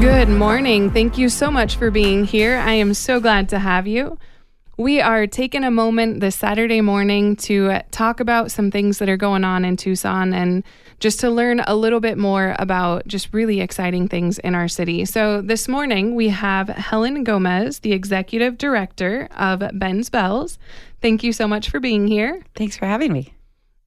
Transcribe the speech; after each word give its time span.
Good 0.00 0.28
morning. 0.28 0.92
Thank 0.92 1.18
you 1.18 1.28
so 1.28 1.50
much 1.50 1.74
for 1.74 1.90
being 1.90 2.24
here. 2.24 2.56
I 2.56 2.74
am 2.74 2.94
so 2.94 3.18
glad 3.18 3.48
to 3.48 3.58
have 3.58 3.88
you. 3.88 4.16
We 4.76 5.00
are 5.00 5.26
taking 5.26 5.64
a 5.64 5.72
moment 5.72 6.20
this 6.20 6.36
Saturday 6.36 6.80
morning 6.80 7.34
to 7.36 7.80
talk 7.90 8.20
about 8.20 8.52
some 8.52 8.70
things 8.70 8.98
that 8.98 9.08
are 9.08 9.16
going 9.16 9.42
on 9.42 9.64
in 9.64 9.76
Tucson 9.76 10.32
and 10.32 10.62
just 11.00 11.18
to 11.20 11.30
learn 11.30 11.60
a 11.66 11.74
little 11.74 11.98
bit 11.98 12.16
more 12.16 12.54
about 12.60 13.08
just 13.08 13.34
really 13.34 13.60
exciting 13.60 14.06
things 14.06 14.38
in 14.38 14.54
our 14.54 14.68
city. 14.68 15.04
So, 15.04 15.42
this 15.42 15.66
morning 15.66 16.14
we 16.14 16.28
have 16.28 16.68
Helen 16.68 17.24
Gomez, 17.24 17.80
the 17.80 17.92
executive 17.92 18.56
director 18.56 19.28
of 19.36 19.64
Ben's 19.74 20.10
Bells. 20.10 20.60
Thank 21.02 21.24
you 21.24 21.32
so 21.32 21.48
much 21.48 21.70
for 21.70 21.80
being 21.80 22.06
here. 22.06 22.40
Thanks 22.54 22.76
for 22.76 22.86
having 22.86 23.12
me. 23.12 23.34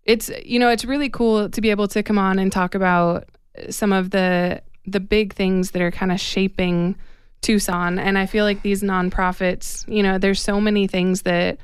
It's, 0.04 0.30
you 0.44 0.60
know, 0.60 0.68
it's 0.68 0.84
really 0.84 1.10
cool 1.10 1.50
to 1.50 1.62
be 1.62 1.70
able 1.70 1.88
to 1.88 2.04
come 2.04 2.18
on 2.18 2.38
and 2.38 2.52
talk 2.52 2.76
about 2.76 3.30
some 3.70 3.94
of 3.94 4.10
the 4.10 4.62
the 4.86 5.00
big 5.00 5.34
things 5.34 5.72
that 5.72 5.82
are 5.82 5.92
kind 5.92 6.12
of 6.12 6.20
shaping 6.20 6.96
Tucson. 7.42 8.00
And 8.00 8.18
I 8.18 8.26
feel 8.26 8.46
like 8.46 8.62
these 8.62 8.82
nonprofits, 8.82 9.88
you 9.88 10.04
know, 10.04 10.18
there's 10.18 10.42
so 10.42 10.62
many 10.62 10.88
things 10.88 11.24
that 11.24 11.60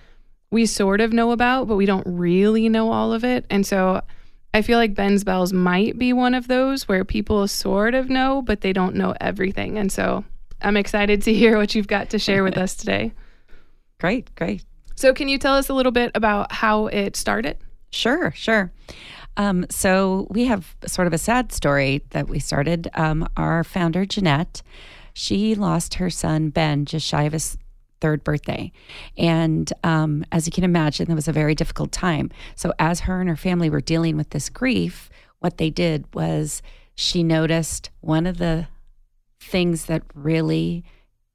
we 0.51 0.65
sort 0.65 1.01
of 1.01 1.13
know 1.13 1.31
about, 1.31 1.67
but 1.67 1.75
we 1.75 1.85
don't 1.85 2.05
really 2.07 2.69
know 2.69 2.91
all 2.91 3.13
of 3.13 3.23
it. 3.23 3.45
And 3.49 3.65
so 3.65 4.01
I 4.53 4.61
feel 4.61 4.77
like 4.77 4.95
Ben's 4.95 5.23
Bells 5.23 5.53
might 5.53 5.97
be 5.97 6.13
one 6.13 6.33
of 6.33 6.47
those 6.47 6.87
where 6.87 7.03
people 7.03 7.47
sort 7.47 7.93
of 7.93 8.09
know, 8.09 8.41
but 8.41 8.61
they 8.61 8.73
don't 8.73 8.95
know 8.95 9.13
everything. 9.19 9.77
And 9.77 9.91
so 9.91 10.23
I'm 10.61 10.77
excited 10.77 11.21
to 11.23 11.33
hear 11.33 11.57
what 11.57 11.75
you've 11.75 11.87
got 11.87 12.09
to 12.11 12.19
share 12.19 12.43
with 12.43 12.57
us 12.57 12.75
today. 12.75 13.13
Great, 13.99 14.33
great. 14.35 14.63
So, 14.95 15.11
can 15.11 15.27
you 15.27 15.39
tell 15.39 15.55
us 15.55 15.69
a 15.69 15.73
little 15.73 15.91
bit 15.91 16.11
about 16.13 16.51
how 16.51 16.85
it 16.85 17.15
started? 17.15 17.57
Sure, 17.89 18.31
sure. 18.35 18.71
Um, 19.37 19.65
so 19.69 20.27
we 20.29 20.45
have 20.45 20.75
sort 20.85 21.07
of 21.07 21.13
a 21.13 21.17
sad 21.17 21.51
story 21.51 22.03
that 22.09 22.27
we 22.27 22.39
started. 22.39 22.89
Um, 22.95 23.29
our 23.37 23.63
founder, 23.63 24.05
Jeanette, 24.05 24.61
she 25.13 25.55
lost 25.55 25.95
her 25.95 26.09
son, 26.09 26.49
Ben, 26.49 26.85
just 26.85 27.05
shy 27.05 27.23
of 27.23 27.33
his 27.33 27.57
third 28.01 28.23
birthday. 28.23 28.71
And 29.17 29.71
um, 29.83 30.25
as 30.31 30.45
you 30.45 30.51
can 30.51 30.63
imagine, 30.63 31.07
that 31.07 31.15
was 31.15 31.27
a 31.27 31.33
very 31.33 31.55
difficult 31.55 31.91
time. 31.91 32.29
So 32.55 32.73
as 32.79 33.01
her 33.01 33.19
and 33.19 33.29
her 33.29 33.35
family 33.35 33.69
were 33.69 33.81
dealing 33.81 34.17
with 34.17 34.31
this 34.31 34.49
grief, 34.49 35.09
what 35.39 35.57
they 35.57 35.69
did 35.69 36.05
was 36.13 36.61
she 36.95 37.23
noticed 37.23 37.89
one 38.01 38.25
of 38.25 38.37
the 38.37 38.67
things 39.39 39.85
that 39.85 40.03
really 40.13 40.83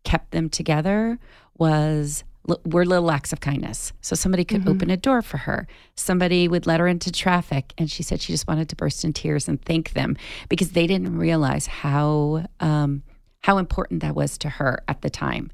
kept 0.04 0.32
them 0.32 0.48
together 0.48 1.18
was 1.56 2.24
were 2.64 2.84
little 2.84 3.10
acts 3.10 3.32
of 3.32 3.40
kindness. 3.40 3.92
So 4.00 4.16
somebody 4.16 4.44
could 4.44 4.62
mm-hmm. 4.62 4.70
open 4.70 4.90
a 4.90 4.96
door 4.96 5.22
for 5.22 5.38
her. 5.38 5.66
Somebody 5.94 6.48
would 6.48 6.66
let 6.66 6.80
her 6.80 6.88
into 6.88 7.12
traffic, 7.12 7.72
and 7.78 7.90
she 7.90 8.02
said 8.02 8.20
she 8.20 8.32
just 8.32 8.48
wanted 8.48 8.68
to 8.70 8.76
burst 8.76 9.04
in 9.04 9.12
tears 9.12 9.48
and 9.48 9.62
thank 9.62 9.92
them 9.92 10.16
because 10.48 10.72
they 10.72 10.86
didn't 10.86 11.16
realize 11.16 11.66
how 11.66 12.46
um, 12.60 13.02
how 13.42 13.58
important 13.58 14.02
that 14.02 14.14
was 14.14 14.38
to 14.38 14.48
her 14.48 14.82
at 14.86 15.02
the 15.02 15.10
time. 15.10 15.50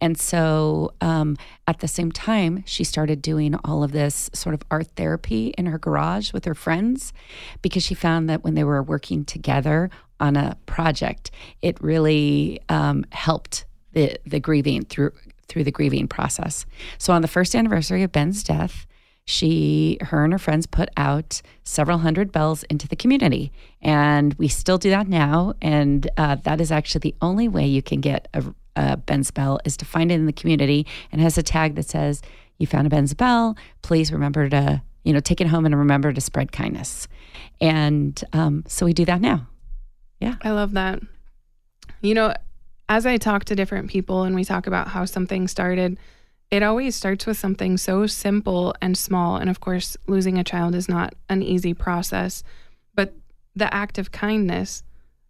And 0.00 0.18
so 0.18 0.92
um, 1.00 1.36
at 1.66 1.80
the 1.80 1.88
same 1.88 2.12
time, 2.12 2.62
she 2.66 2.84
started 2.84 3.20
doing 3.20 3.56
all 3.64 3.82
of 3.82 3.90
this 3.90 4.30
sort 4.32 4.54
of 4.54 4.62
art 4.70 4.86
therapy 4.94 5.48
in 5.58 5.66
her 5.66 5.78
garage 5.78 6.32
with 6.32 6.44
her 6.44 6.54
friends 6.54 7.12
because 7.60 7.82
she 7.82 7.94
found 7.94 8.30
that 8.30 8.44
when 8.44 8.54
they 8.54 8.64
were 8.64 8.82
working 8.82 9.24
together 9.24 9.90
on 10.20 10.36
a 10.36 10.56
project, 10.66 11.32
it 11.62 11.82
really 11.82 12.60
um, 12.68 13.04
helped 13.10 13.64
the 13.92 14.16
the 14.24 14.40
grieving 14.40 14.84
through 14.84 15.12
through 15.52 15.64
the 15.64 15.70
grieving 15.70 16.08
process. 16.08 16.64
So 16.96 17.12
on 17.12 17.20
the 17.20 17.28
first 17.28 17.54
anniversary 17.54 18.02
of 18.02 18.10
Ben's 18.10 18.42
death, 18.42 18.86
she, 19.26 19.98
her 20.00 20.24
and 20.24 20.32
her 20.32 20.38
friends 20.38 20.66
put 20.66 20.88
out 20.96 21.42
several 21.62 21.98
hundred 21.98 22.32
bells 22.32 22.62
into 22.64 22.88
the 22.88 22.96
community. 22.96 23.52
And 23.82 24.32
we 24.34 24.48
still 24.48 24.78
do 24.78 24.88
that 24.90 25.08
now. 25.08 25.52
And 25.60 26.10
uh, 26.16 26.36
that 26.44 26.60
is 26.60 26.72
actually 26.72 27.00
the 27.00 27.14
only 27.20 27.48
way 27.48 27.66
you 27.66 27.82
can 27.82 28.00
get 28.00 28.28
a, 28.32 28.42
a 28.76 28.96
Ben's 28.96 29.30
bell 29.30 29.60
is 29.66 29.76
to 29.76 29.84
find 29.84 30.10
it 30.10 30.14
in 30.14 30.26
the 30.26 30.32
community 30.32 30.86
and 31.12 31.20
has 31.20 31.36
a 31.36 31.42
tag 31.42 31.74
that 31.74 31.88
says, 31.88 32.22
you 32.58 32.66
found 32.66 32.86
a 32.86 32.90
Ben's 32.90 33.14
bell. 33.14 33.56
Please 33.82 34.10
remember 34.10 34.48
to, 34.48 34.82
you 35.04 35.12
know, 35.12 35.20
take 35.20 35.40
it 35.40 35.46
home 35.46 35.66
and 35.66 35.78
remember 35.78 36.12
to 36.12 36.20
spread 36.20 36.50
kindness. 36.50 37.06
And 37.60 38.24
um, 38.32 38.64
so 38.66 38.86
we 38.86 38.92
do 38.92 39.04
that 39.04 39.20
now. 39.20 39.46
Yeah. 40.20 40.36
I 40.42 40.50
love 40.50 40.72
that. 40.72 41.00
You 42.00 42.14
know, 42.14 42.34
as 42.88 43.06
I 43.06 43.16
talk 43.16 43.44
to 43.44 43.56
different 43.56 43.90
people 43.90 44.22
and 44.22 44.34
we 44.34 44.44
talk 44.44 44.66
about 44.66 44.88
how 44.88 45.04
something 45.04 45.48
started, 45.48 45.98
it 46.50 46.62
always 46.62 46.94
starts 46.94 47.24
with 47.24 47.38
something 47.38 47.78
so 47.78 48.06
simple 48.06 48.74
and 48.82 48.96
small. 48.96 49.36
And 49.36 49.48
of 49.48 49.60
course, 49.60 49.96
losing 50.06 50.38
a 50.38 50.44
child 50.44 50.74
is 50.74 50.88
not 50.88 51.14
an 51.28 51.42
easy 51.42 51.72
process, 51.72 52.44
but 52.94 53.14
the 53.56 53.72
act 53.72 53.98
of 53.98 54.12
kindness, 54.12 54.82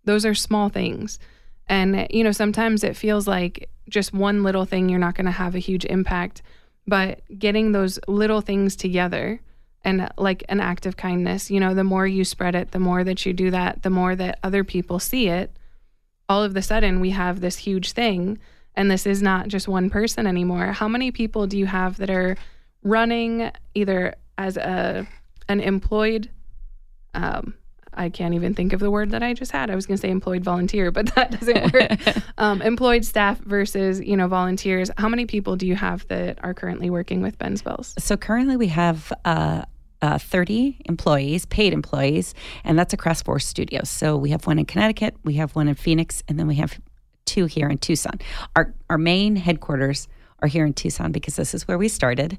those 0.05 0.27
are 0.27 0.35
small 0.35 0.69
things. 0.69 1.19
And, 1.69 2.09
you 2.11 2.25
know, 2.25 2.33
sometimes 2.33 2.83
it 2.83 2.97
feels 2.97 3.29
like 3.29 3.69
just 3.89 4.13
one 4.13 4.43
little 4.43 4.65
thing, 4.65 4.89
you're 4.89 4.99
not 4.99 5.15
going 5.15 5.27
to 5.27 5.31
have 5.31 5.55
a 5.55 5.61
huge 5.61 5.84
impact. 5.84 6.43
But 6.87 7.21
getting 7.39 7.71
those 7.71 8.01
little 8.09 8.41
things 8.41 8.75
together 8.75 9.41
and 9.84 10.11
like 10.19 10.43
an 10.49 10.61
act 10.61 10.87
of 10.87 10.97
kindness, 10.97 11.51
you 11.51 11.61
know, 11.61 11.75
the 11.75 11.84
more 11.84 12.07
you 12.07 12.25
spread 12.25 12.57
it, 12.57 12.73
the 12.73 12.81
more 12.81 13.05
that 13.05 13.25
you 13.25 13.33
do 13.33 13.53
that, 13.53 13.83
the 13.84 13.91
more 13.91 14.17
that 14.17 14.41
other 14.43 14.65
people 14.65 14.99
see 14.99 15.29
it 15.29 15.57
all 16.28 16.43
of 16.43 16.55
the 16.55 16.62
sudden 16.62 17.00
we 17.00 17.10
have 17.10 17.41
this 17.41 17.56
huge 17.59 17.93
thing 17.93 18.38
and 18.75 18.91
this 18.91 19.06
is 19.06 19.21
not 19.21 19.49
just 19.49 19.69
one 19.69 19.91
person 19.91 20.27
anymore. 20.27 20.72
How 20.72 20.88
many 20.88 21.10
people 21.10 21.47
do 21.47 21.59
you 21.59 21.66
have 21.66 21.99
that 21.99 22.10
are 22.10 22.37
running 22.83 23.50
either 23.75 24.15
as 24.38 24.56
a 24.56 25.06
an 25.49 25.60
employed 25.60 26.31
um, 27.15 27.55
I 27.94 28.09
can't 28.09 28.34
even 28.34 28.55
think 28.55 28.72
of 28.72 28.81
the 28.81 28.91
word 28.91 29.10
that 29.10 29.22
I 29.22 29.34
just 29.34 29.53
had. 29.53 29.71
I 29.71 29.75
was 29.75 29.87
going 29.87 29.97
to 29.97 30.00
say 30.00 30.10
employed 30.10 30.43
volunteer, 30.43 30.91
but 30.91 31.06
that 31.15 31.38
doesn't 31.38 31.72
work. 31.72 32.25
um, 32.39 32.62
employed 32.62 33.04
staff 33.04 33.39
versus 33.41 34.00
you 34.00 34.16
know 34.16 34.28
volunteers. 34.28 34.91
How 34.97 35.09
many 35.09 35.27
people 35.27 35.56
do 35.56 35.66
you 35.66 35.77
have 35.77 36.06
that 36.09 36.39
are 36.43 36.54
currently 36.54 36.91
working 36.91 37.22
with 37.22 37.39
Ben's 37.39 37.62
Bells? 37.62 37.94
So 37.99 38.16
currently 38.16 38.56
we 38.56 38.69
have 38.69 39.12
uh, 39.25 39.65
uh, 40.03 40.19
30 40.19 40.79
employees, 40.87 41.47
paid 41.47 41.73
employees, 41.73 42.35
and 42.65 42.79
that's 42.79 42.93
across 42.93 43.23
four 43.23 43.39
studios. 43.39 43.89
So 43.89 44.17
we 44.17 44.31
have 44.31 44.47
one 44.47 44.59
in 44.59 44.67
Connecticut, 44.67 45.15
we 45.25 45.35
have 45.35 45.55
one 45.55 45.69
in 45.69 45.75
Phoenix, 45.77 46.23
and 46.29 46.39
then 46.39 46.47
we 46.47 46.57
have 46.57 46.79
two 47.25 47.47
here 47.47 47.69
in 47.69 47.79
Tucson. 47.79 48.19
Our 48.57 48.75
our 48.91 48.99
main 48.99 49.37
headquarters 49.37 50.09
are 50.41 50.49
here 50.49 50.67
in 50.67 50.75
Tucson 50.75 51.13
because 51.13 51.37
this 51.37 51.55
is 51.55 51.67
where 51.69 51.79
we 51.79 51.89
started. 51.89 52.37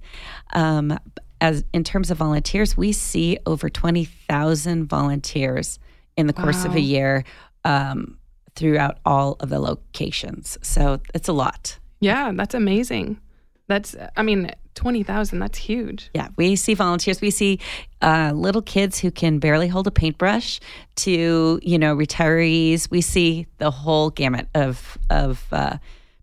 Um, 0.54 1.00
as 1.40 1.64
in 1.74 1.84
terms 1.84 2.12
of 2.12 2.18
volunteers, 2.18 2.78
we 2.78 2.92
see 2.92 3.38
over 3.46 3.70
20,000 3.70 4.86
volunteers 4.86 5.80
in 6.16 6.28
the 6.28 6.34
course 6.34 6.64
wow. 6.64 6.72
of 6.72 6.76
a 6.76 6.82
year 6.82 7.24
um, 7.66 8.18
throughout 8.56 9.00
all 9.06 9.36
of 9.40 9.50
the 9.50 9.60
locations. 9.60 10.58
So 10.62 11.02
it's 11.14 11.28
a 11.28 11.34
lot. 11.34 11.80
Yeah, 12.00 12.32
that's 12.34 12.54
amazing. 12.54 13.20
That's, 13.68 13.96
I 14.16 14.24
mean, 14.24 14.52
20,000, 14.76 15.40
that's 15.40 15.58
huge. 15.58 16.10
Yeah, 16.14 16.30
we 16.36 16.56
see 16.56 16.74
volunteers. 16.74 17.22
We 17.22 17.32
see 17.32 17.60
uh, 18.02 18.32
little 18.36 18.62
kids 18.62 19.00
who 19.00 19.12
can 19.12 19.40
barely 19.40 19.68
hold 19.68 19.88
a 19.88 19.92
paintbrush 19.92 20.60
to, 20.98 21.60
you 21.62 21.80
know, 21.80 21.96
retirees. 21.96 22.90
We 22.90 23.02
see 23.02 23.48
the 23.60 23.72
whole 23.72 24.10
gamut 24.10 24.48
of, 24.56 24.98
of 25.10 25.46
uh, 25.52 25.78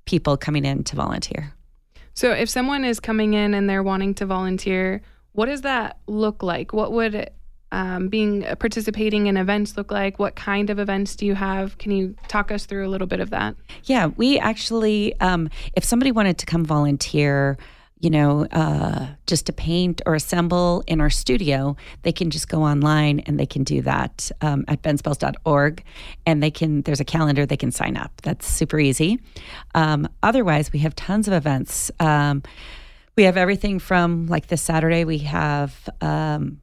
people 0.04 0.36
coming 0.36 0.64
in 0.64 0.84
to 0.84 0.96
volunteer. 0.96 1.54
So 2.14 2.32
if 2.32 2.50
someone 2.50 2.84
is 2.84 3.00
coming 3.00 3.34
in 3.34 3.54
and 3.54 3.70
they're 3.70 3.82
wanting 3.82 4.14
to 4.16 4.26
volunteer, 4.26 5.00
what 5.32 5.46
does 5.46 5.62
that 5.62 5.98
look 6.06 6.42
like? 6.42 6.72
What 6.72 6.92
would 6.92 7.30
um, 7.72 8.08
being 8.08 8.44
uh, 8.44 8.56
participating 8.56 9.26
in 9.26 9.36
events 9.36 9.76
look 9.76 9.90
like? 9.90 10.18
What 10.18 10.36
kind 10.36 10.70
of 10.70 10.78
events 10.78 11.16
do 11.16 11.26
you 11.26 11.34
have? 11.34 11.78
Can 11.78 11.92
you 11.92 12.14
talk 12.28 12.50
us 12.50 12.66
through 12.66 12.86
a 12.86 12.90
little 12.90 13.06
bit 13.06 13.20
of 13.20 13.30
that? 13.30 13.54
Yeah, 13.84 14.06
we 14.06 14.38
actually, 14.38 15.18
um, 15.20 15.48
if 15.76 15.84
somebody 15.84 16.12
wanted 16.12 16.38
to 16.38 16.46
come 16.46 16.64
volunteer, 16.64 17.58
you 18.00 18.08
know, 18.08 18.46
uh, 18.46 19.08
just 19.26 19.46
to 19.46 19.52
paint 19.52 20.00
or 20.06 20.14
assemble 20.14 20.82
in 20.86 21.00
our 21.00 21.10
studio, 21.10 21.76
they 22.02 22.12
can 22.12 22.30
just 22.30 22.48
go 22.48 22.62
online 22.62 23.20
and 23.20 23.38
they 23.38 23.46
can 23.46 23.62
do 23.62 23.82
that 23.82 24.30
um, 24.40 24.64
at 24.68 24.82
bensbells.org. 24.82 25.84
And 26.24 26.42
they 26.42 26.50
can, 26.50 26.82
there's 26.82 27.00
a 27.00 27.04
calendar 27.04 27.44
they 27.44 27.58
can 27.58 27.70
sign 27.70 27.98
up. 27.98 28.10
That's 28.22 28.46
super 28.46 28.80
easy. 28.80 29.20
Um, 29.74 30.08
otherwise, 30.22 30.72
we 30.72 30.78
have 30.80 30.96
tons 30.96 31.28
of 31.28 31.34
events. 31.34 31.90
Um, 32.00 32.42
we 33.16 33.24
have 33.24 33.36
everything 33.36 33.78
from 33.78 34.26
like 34.28 34.46
this 34.46 34.62
Saturday, 34.62 35.04
we 35.04 35.18
have 35.18 35.90
um, 36.00 36.62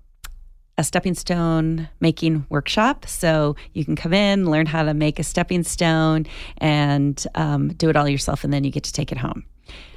a 0.78 0.84
stepping 0.84 1.16
stone 1.16 1.90
making 2.00 2.46
workshop. 2.50 3.06
So 3.08 3.56
you 3.74 3.84
can 3.84 3.96
come 3.96 4.14
in, 4.14 4.50
learn 4.50 4.66
how 4.66 4.84
to 4.84 4.94
make 4.94 5.20
a 5.20 5.24
stepping 5.24 5.64
stone, 5.64 6.26
and 6.60 7.24
um, 7.36 7.70
do 7.74 7.90
it 7.90 7.96
all 7.96 8.08
yourself, 8.08 8.44
and 8.44 8.54
then 8.54 8.64
you 8.64 8.72
get 8.72 8.84
to 8.84 8.94
take 8.94 9.12
it 9.12 9.18
home. 9.18 9.44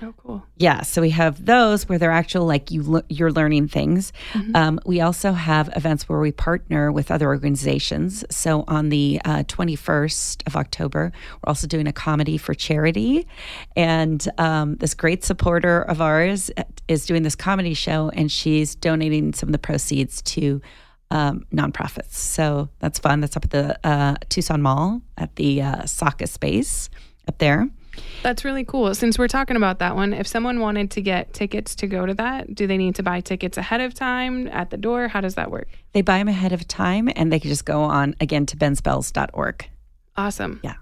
Oh, 0.03 0.15
cool. 0.17 0.43
Yeah. 0.57 0.83
So 0.83 1.01
we 1.01 1.11
have 1.11 1.45
those 1.45 1.89
where 1.89 1.99
they're 1.99 2.11
actual 2.11 2.47
like 2.47 2.71
you 2.71 3.03
you're 3.09 3.33
learning 3.33 3.69
things. 3.69 4.13
Mm-hmm. 4.33 4.57
Um, 4.57 4.81
we 4.87 5.01
also 5.01 5.33
have 5.33 5.71
events 5.77 6.09
where 6.09 6.19
we 6.19 6.33
partner 6.33 6.91
with 6.91 7.11
other 7.11 7.27
organizations. 7.27 8.25
So 8.31 8.65
on 8.69 8.89
the 8.89 9.21
uh, 9.25 9.45
21st 9.45 10.47
of 10.47 10.57
October, 10.57 11.13
we're 11.35 11.49
also 11.49 11.67
doing 11.67 11.87
a 11.87 11.93
comedy 11.93 12.39
for 12.39 12.55
charity, 12.55 13.27
and 13.77 14.27
um, 14.39 14.77
this 14.77 14.95
great 14.95 15.25
supporter 15.25 15.83
of 15.83 16.01
ours 16.01 16.51
is 16.89 17.07
doing 17.07 17.23
this 17.23 17.37
comedy 17.37 17.75
show, 17.75 18.11
and 18.11 18.31
she's 18.31 18.75
donating 18.75 19.33
some 19.33 19.49
of 19.49 19.53
the 19.53 19.59
proceeds 19.59 20.23
to 20.23 20.61
um, 21.11 21.45
nonprofits. 21.53 22.15
So 22.15 22.69
that's 22.79 22.99
fun. 22.99 23.21
That's 23.21 23.37
up 23.37 23.45
at 23.45 23.51
the 23.51 23.87
uh, 23.87 24.17
Tucson 24.29 24.63
Mall 24.63 25.03
at 25.19 25.37
the 25.37 25.63
uh, 25.63 25.87
Saka 25.87 26.27
space 26.27 26.89
up 27.29 27.39
there. 27.39 27.69
That's 28.23 28.45
really 28.45 28.65
cool. 28.65 28.95
Since 28.95 29.19
we're 29.19 29.29
talking 29.29 29.57
about 29.57 29.79
that 29.79 29.97
one, 29.97 30.13
if 30.13 30.27
someone 30.27 30.61
wanted 30.61 30.91
to 30.93 31.01
get 31.01 31.33
tickets 31.33 31.75
to 31.77 31.87
go 31.87 32.07
to 32.07 32.15
that, 32.15 32.55
do 32.55 32.67
they 32.67 32.77
need 32.77 32.95
to 32.97 33.03
buy 33.03 33.21
tickets 33.21 33.57
ahead 33.57 33.81
of 33.81 33.95
time 33.95 34.47
at 34.49 34.71
the 34.71 34.77
door? 34.77 35.09
How 35.09 35.21
does 35.21 35.35
that 35.37 35.51
work? 35.51 35.69
They 35.93 36.03
buy 36.03 36.19
them 36.19 36.29
ahead 36.29 36.53
of 36.53 36.67
time 36.69 37.09
and 37.15 37.33
they 37.33 37.41
can 37.41 37.49
just 37.49 37.65
go 37.65 37.83
on 37.83 38.15
again 38.21 38.47
to 38.47 38.57
bensbells.org. 38.57 39.69
Awesome. 40.17 40.61
Yeah. 40.63 40.75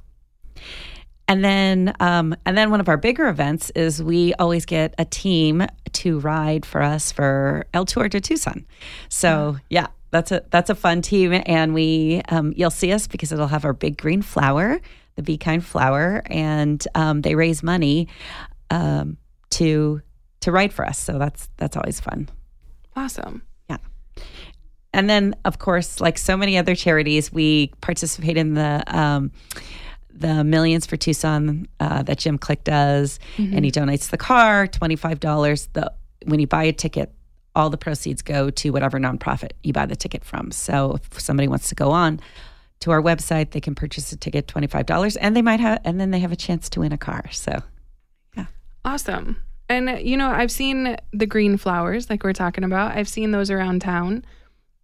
And 1.29 1.45
then, 1.45 1.95
um, 2.01 2.35
and 2.47 2.57
then 2.57 2.71
one 2.71 2.81
of 2.81 2.89
our 2.89 2.97
bigger 2.97 3.29
events 3.29 3.69
is 3.71 4.03
we 4.03 4.33
always 4.35 4.65
get 4.65 4.95
a 4.97 5.05
team 5.05 5.67
to 5.93 6.19
ride 6.21 6.65
for 6.65 6.83
us 6.83 7.13
for 7.13 7.67
El 7.75 7.85
Tour 7.85 8.09
de 8.09 8.19
Tucson. 8.19 8.67
So 9.11 9.59
yeah, 9.69 9.89
that's 10.11 10.33
a 10.33 10.43
that's 10.51 10.71
a 10.71 10.75
fun 10.75 11.03
team, 11.03 11.43
and 11.45 11.75
we 11.75 12.23
um, 12.31 12.55
you'll 12.57 12.71
see 12.71 12.93
us 12.93 13.07
because 13.07 13.31
it'll 13.31 13.49
have 13.49 13.67
our 13.67 13.75
big 13.75 13.99
green 13.99 14.23
flower, 14.23 14.81
the 15.19 15.23
Be 15.25 15.37
Kind 15.37 15.65
flower, 15.65 16.23
and 16.27 16.87
um, 16.95 17.23
they 17.23 17.35
raise 17.35 17.61
money 17.63 18.07
um, 18.71 19.17
to 19.51 20.01
to 20.41 20.53
ride 20.53 20.73
for 20.73 20.87
us. 20.87 20.97
So 20.97 21.19
that's 21.19 21.49
that's 21.57 21.77
always 21.77 21.99
fun. 21.99 22.29
Awesome. 22.95 23.43
Yeah. 23.69 23.79
And 24.95 25.11
then, 25.11 25.35
of 25.45 25.59
course, 25.59 26.01
like 26.01 26.19
so 26.19 26.37
many 26.37 26.57
other 26.57 26.77
charities, 26.77 27.33
we 27.33 27.73
participate 27.81 28.37
in 28.37 28.55
the 28.55 28.85
um, 28.87 29.33
the 30.09 30.45
Millions 30.45 30.87
for 30.87 30.97
Tucson 30.97 31.67
uh, 31.81 32.05
that 32.05 32.19
Jim 32.19 32.39
Click 32.39 32.63
does, 32.63 33.19
mm-hmm. 33.37 33.57
and 33.57 33.65
he 33.65 33.73
donates 33.73 34.11
the 34.11 34.19
car 34.19 34.69
twenty 34.69 34.95
five 34.95 35.19
dollars. 35.19 35.69
The 35.73 35.93
when 36.27 36.39
you 36.39 36.47
buy 36.47 36.63
a 36.63 36.73
ticket, 36.73 37.13
all 37.57 37.71
the 37.71 37.77
proceeds 37.77 38.23
go 38.23 38.51
to 38.51 38.71
whatever 38.71 39.01
nonprofit 39.01 39.51
you 39.65 39.73
buy 39.73 39.87
the 39.87 39.97
ticket 39.97 40.25
from. 40.25 40.53
So 40.53 41.01
if 41.03 41.21
somebody 41.21 41.49
wants 41.49 41.71
to 41.71 41.75
go 41.75 41.91
on 41.91 42.21
to 42.81 42.91
our 42.91 43.03
website, 43.03 43.51
they 43.51 43.61
can 43.61 43.75
purchase 43.75 44.13
a 44.13 44.17
ticket 44.17 44.49
twenty 44.49 44.67
five 44.67 44.87
dollars, 44.87 45.17
and 45.17 45.37
they 45.37 45.43
might 45.43 45.61
have, 45.61 45.81
and 45.85 46.01
then 46.01 46.11
they 46.11 46.21
have 46.21 46.33
a 46.33 46.37
chance 46.37 46.69
to 46.71 46.81
win 46.81 46.93
a 46.93 46.99
car. 46.99 47.25
So, 47.33 47.63
yeah, 48.37 48.47
awesome. 48.85 49.43
And 49.69 50.01
you 50.01 50.17
know, 50.17 50.31
I've 50.31 50.51
seen 50.51 50.97
the 51.13 51.27
green 51.27 51.57
flowers 51.57 52.09
like 52.09 52.23
we're 52.25 52.33
talking 52.33 52.65
about. 52.65 52.97
I've 52.97 53.09
seen 53.09 53.33
those 53.33 53.51
around 53.51 53.83
town. 53.83 54.25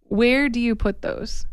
Where 0.03 0.49
do 0.49 0.59
you 0.59 0.75
put 0.75 1.01
those? 1.01 1.47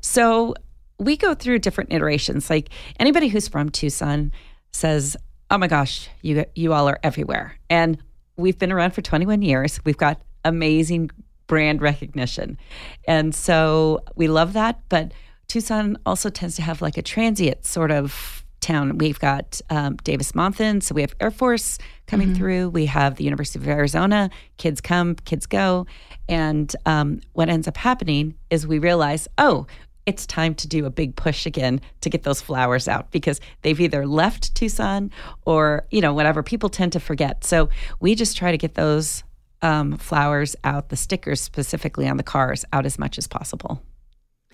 So 0.00 0.54
we 0.98 1.16
go 1.16 1.34
through 1.34 1.58
different 1.60 1.92
iterations. 1.92 2.48
Like 2.48 2.68
anybody 3.00 3.28
who's 3.28 3.48
from 3.48 3.70
Tucson 3.70 4.32
says, 4.72 5.16
"Oh 5.50 5.58
my 5.58 5.66
gosh, 5.66 6.08
you 6.22 6.44
you 6.54 6.72
all 6.72 6.88
are 6.88 7.00
everywhere." 7.02 7.58
And 7.68 7.98
we've 8.36 8.58
been 8.58 8.72
around 8.72 8.92
for 8.92 9.02
21 9.02 9.42
years. 9.42 9.80
We've 9.84 9.96
got 9.96 10.20
amazing 10.44 11.10
brand 11.46 11.82
recognition. 11.82 12.58
And 13.06 13.34
so 13.34 14.02
we 14.16 14.28
love 14.28 14.54
that, 14.54 14.80
but 14.88 15.12
Tucson 15.48 15.96
also 16.04 16.30
tends 16.30 16.56
to 16.56 16.62
have 16.62 16.82
like 16.82 16.96
a 16.96 17.02
transient 17.02 17.64
sort 17.64 17.90
of 17.90 18.44
town. 18.60 18.98
We've 18.98 19.18
got 19.18 19.60
um, 19.70 19.96
Davis 19.96 20.32
Monthan, 20.32 20.82
so 20.82 20.94
we 20.94 21.02
have 21.02 21.14
Air 21.20 21.30
Force 21.30 21.78
coming 22.06 22.28
mm-hmm. 22.28 22.36
through. 22.36 22.68
We 22.70 22.86
have 22.86 23.16
the 23.16 23.24
University 23.24 23.58
of 23.58 23.68
Arizona. 23.68 24.30
Kids 24.56 24.80
come, 24.80 25.14
kids 25.16 25.46
go. 25.46 25.86
And 26.28 26.74
um, 26.86 27.20
what 27.34 27.48
ends 27.48 27.68
up 27.68 27.76
happening 27.76 28.34
is 28.50 28.66
we 28.66 28.78
realize, 28.78 29.28
oh, 29.38 29.66
it's 30.06 30.26
time 30.26 30.54
to 30.56 30.68
do 30.68 30.84
a 30.86 30.90
big 30.90 31.16
push 31.16 31.46
again 31.46 31.80
to 32.02 32.10
get 32.10 32.24
those 32.24 32.40
flowers 32.40 32.88
out 32.88 33.10
because 33.10 33.40
they've 33.62 33.80
either 33.80 34.06
left 34.06 34.54
Tucson 34.54 35.10
or, 35.46 35.86
you 35.90 36.00
know, 36.00 36.12
whatever. 36.12 36.42
People 36.42 36.68
tend 36.68 36.92
to 36.92 37.00
forget. 37.00 37.44
So 37.44 37.68
we 38.00 38.14
just 38.14 38.36
try 38.36 38.50
to 38.50 38.58
get 38.58 38.74
those 38.74 39.24
um, 39.62 39.96
flowers 39.96 40.56
out, 40.62 40.90
the 40.90 40.96
stickers 40.96 41.40
specifically 41.40 42.06
on 42.06 42.18
the 42.18 42.22
cars, 42.22 42.64
out 42.72 42.84
as 42.84 42.98
much 42.98 43.16
as 43.16 43.26
possible. 43.26 43.82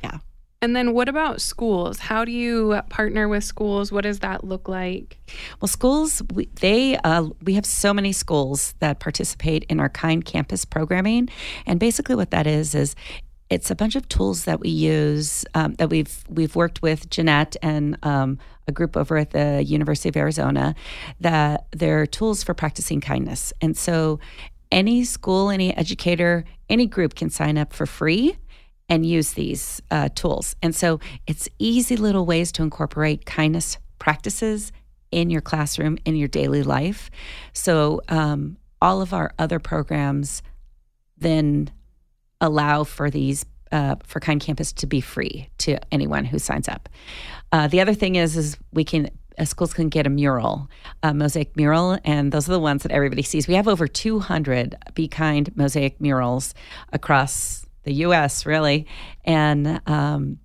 Yeah. 0.05 0.19
And 0.63 0.77
then 0.77 0.93
what 0.93 1.09
about 1.09 1.41
schools? 1.41 1.99
How 1.99 2.27
do 2.27 2.33
you 2.33 2.81
partner 2.91 3.29
with 3.29 3.45
schools? 3.45 3.91
What 3.91 4.03
does 4.03 4.19
that 4.19 4.45
look 4.45 4.69
like? 4.69 5.19
Well, 5.61 5.69
schools 5.69 6.23
we, 6.35 6.47
they 6.61 6.97
uh, 6.99 7.29
we 7.43 7.55
have 7.55 7.65
so 7.65 7.95
many 7.95 8.13
schools 8.13 8.75
that 8.81 9.01
participate 9.01 9.65
in 9.71 9.81
our 9.81 9.89
Kind 9.89 10.27
Campus 10.27 10.67
programming, 10.67 11.31
and 11.65 11.81
basically 11.81 12.15
what 12.15 12.31
that 12.33 12.47
is 12.47 12.75
is 12.75 12.95
it's 13.49 13.71
a 13.71 13.75
bunch 13.75 13.97
of 13.97 14.07
tools 14.09 14.45
that 14.45 14.61
we 14.61 14.69
use 14.69 15.47
um, 15.55 15.75
that 15.75 15.89
we've 15.89 16.25
we've 16.29 16.55
worked 16.55 16.83
with 16.83 17.09
Jeanette 17.09 17.57
and 17.63 17.97
um, 18.03 18.39
a 18.69 18.73
group 18.73 18.99
over 18.99 19.17
at 19.17 19.31
the 19.31 19.65
University 19.65 20.11
of 20.11 20.17
Arizona 20.17 20.75
that 21.21 21.67
they're 21.73 22.07
tools 22.07 22.43
for 22.43 22.53
practicing 22.53 23.01
kindness. 23.01 23.55
And 23.63 23.79
so 23.79 24.21
any 24.71 25.05
school, 25.05 25.49
any 25.49 25.75
educator, 25.75 26.45
any 26.69 26.87
group 26.87 27.15
can 27.15 27.31
sign 27.31 27.57
up 27.57 27.73
for 27.73 27.87
free 27.87 28.37
and 28.91 29.07
use 29.07 29.33
these 29.33 29.81
uh, 29.91 30.09
tools. 30.15 30.57
And 30.63 30.75
so 30.75 31.01
it's 31.27 31.49
easy 31.59 31.97
little 31.97 32.27
ways 32.27 32.53
to 32.53 32.63
incorporate 32.63 33.25
kindness 33.25 33.79
practices 33.99 34.73
in 35.13 35.31
your 35.31 35.41
classroom, 35.41 35.97
in 36.05 36.17
your 36.17 36.29
daily 36.29 36.63
life. 36.63 37.11
So 37.53 38.03
um, 38.09 38.59
all 38.83 39.01
of 39.01 39.15
our 39.15 39.33
other 39.39 39.61
programs 39.61 40.43
then 41.17 41.71
allow 42.41 42.85
for 42.85 43.11
these 43.11 43.47
uh, 43.73 43.95
for 44.03 44.19
Kind 44.19 44.41
Campus 44.41 44.73
to 44.73 44.87
be 44.87 45.01
free 45.01 45.49
to 45.59 45.79
anyone 45.95 46.25
who 46.25 46.41
signs 46.41 46.69
up. 46.69 46.89
Uh, 47.53 47.69
the 47.69 47.81
other 47.81 47.95
thing 47.95 48.17
is, 48.17 48.37
is 48.37 48.57
we 48.73 48.83
can 48.83 49.09
uh, 49.39 49.45
schools 49.45 49.73
can 49.73 49.89
get 49.89 50.07
a 50.07 50.11
mural, 50.11 50.69
a 51.05 51.15
mosaic 51.15 51.57
mural, 51.57 51.97
and 52.05 52.33
those 52.33 52.49
are 52.49 52.53
the 52.53 52.59
ones 52.59 52.83
that 52.83 52.91
everybody 52.91 53.23
sees. 53.23 53.47
We 53.47 53.55
have 53.55 53.69
over 53.69 53.87
200 53.87 54.77
Be 54.95 55.07
Kind 55.07 55.57
mosaic 55.57 56.01
murals 56.01 56.53
across 56.93 57.65
the 57.85 57.95
U.S. 57.95 58.47
Really, 58.47 58.87
and 59.25 59.81
um, 59.87 60.39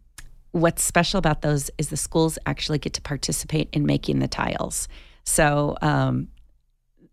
what's 0.52 0.84
special 0.84 1.18
about 1.18 1.42
those 1.42 1.70
is 1.78 1.90
the 1.90 1.98
schools 1.98 2.38
actually 2.46 2.80
get 2.80 2.94
to 2.94 3.02
participate 3.02 3.70
in 3.74 3.86
making 3.86 4.20
the 4.20 4.28
tiles. 4.28 4.88
So 5.24 5.76
um, 5.82 6.30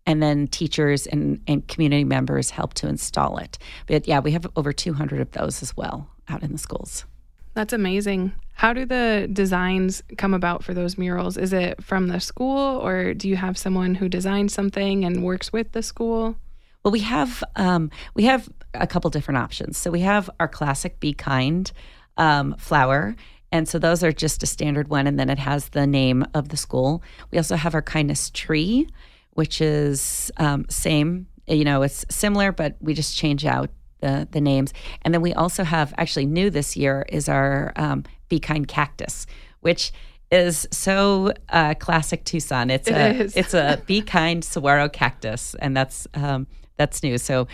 and 0.05 0.21
then 0.21 0.47
teachers 0.47 1.07
and, 1.07 1.41
and 1.47 1.67
community 1.67 2.03
members 2.03 2.49
help 2.49 2.73
to 2.75 2.87
install 2.87 3.37
it. 3.37 3.57
But 3.87 4.07
yeah, 4.07 4.19
we 4.19 4.31
have 4.31 4.45
over 4.55 4.73
200 4.73 5.21
of 5.21 5.31
those 5.31 5.61
as 5.61 5.75
well 5.75 6.09
out 6.27 6.43
in 6.43 6.51
the 6.51 6.57
schools. 6.57 7.05
That's 7.53 7.73
amazing. 7.73 8.33
How 8.53 8.73
do 8.73 8.85
the 8.85 9.29
designs 9.31 10.03
come 10.17 10.33
about 10.33 10.63
for 10.63 10.73
those 10.73 10.97
murals? 10.97 11.37
Is 11.37 11.53
it 11.53 11.83
from 11.83 12.07
the 12.07 12.19
school, 12.19 12.79
or 12.79 13.13
do 13.13 13.29
you 13.29 13.35
have 13.35 13.57
someone 13.57 13.95
who 13.95 14.09
designs 14.09 14.53
something 14.53 15.05
and 15.05 15.23
works 15.23 15.53
with 15.53 15.71
the 15.71 15.83
school? 15.83 16.35
Well, 16.83 16.91
we 16.91 16.99
have 16.99 17.43
um, 17.55 17.91
we 18.13 18.25
have 18.25 18.49
a 18.73 18.87
couple 18.87 19.09
different 19.09 19.37
options. 19.37 19.77
So 19.77 19.89
we 19.89 20.01
have 20.01 20.29
our 20.39 20.47
classic 20.47 20.99
Be 20.99 21.13
Kind 21.13 21.71
um, 22.17 22.55
flower, 22.57 23.15
and 23.51 23.67
so 23.69 23.79
those 23.79 24.03
are 24.03 24.11
just 24.11 24.43
a 24.43 24.45
standard 24.45 24.89
one, 24.89 25.07
and 25.07 25.17
then 25.17 25.29
it 25.29 25.39
has 25.39 25.69
the 25.69 25.87
name 25.87 26.25
of 26.33 26.49
the 26.49 26.57
school. 26.57 27.01
We 27.31 27.37
also 27.37 27.55
have 27.55 27.73
our 27.73 27.81
kindness 27.81 28.29
tree, 28.31 28.87
which 29.31 29.61
is 29.61 30.31
um, 30.37 30.65
same. 30.69 31.27
You 31.47 31.63
know, 31.63 31.83
it's 31.83 32.05
similar, 32.09 32.51
but 32.51 32.75
we 32.81 32.93
just 32.93 33.15
change 33.15 33.45
out 33.45 33.69
the 34.01 34.27
the 34.29 34.41
names. 34.41 34.73
And 35.03 35.13
then 35.13 35.21
we 35.21 35.33
also 35.33 35.63
have 35.63 35.93
actually 35.97 36.25
new 36.25 36.49
this 36.49 36.75
year 36.75 37.05
is 37.07 37.29
our 37.29 37.71
um, 37.77 38.03
Be 38.27 38.39
Kind 38.39 38.67
cactus, 38.67 39.25
which 39.61 39.93
is 40.31 40.67
so 40.71 41.31
uh, 41.49 41.75
classic 41.75 42.25
Tucson. 42.25 42.69
It's 42.69 42.87
it 42.89 42.95
a 42.95 43.23
is. 43.23 43.37
it's 43.37 43.53
a 43.53 43.81
Be 43.87 44.01
Kind 44.01 44.43
saguaro 44.43 44.89
cactus, 44.89 45.55
and 45.59 45.77
that's 45.77 46.07
um, 46.13 46.47
that's 46.77 47.03
new. 47.03 47.17
So. 47.17 47.47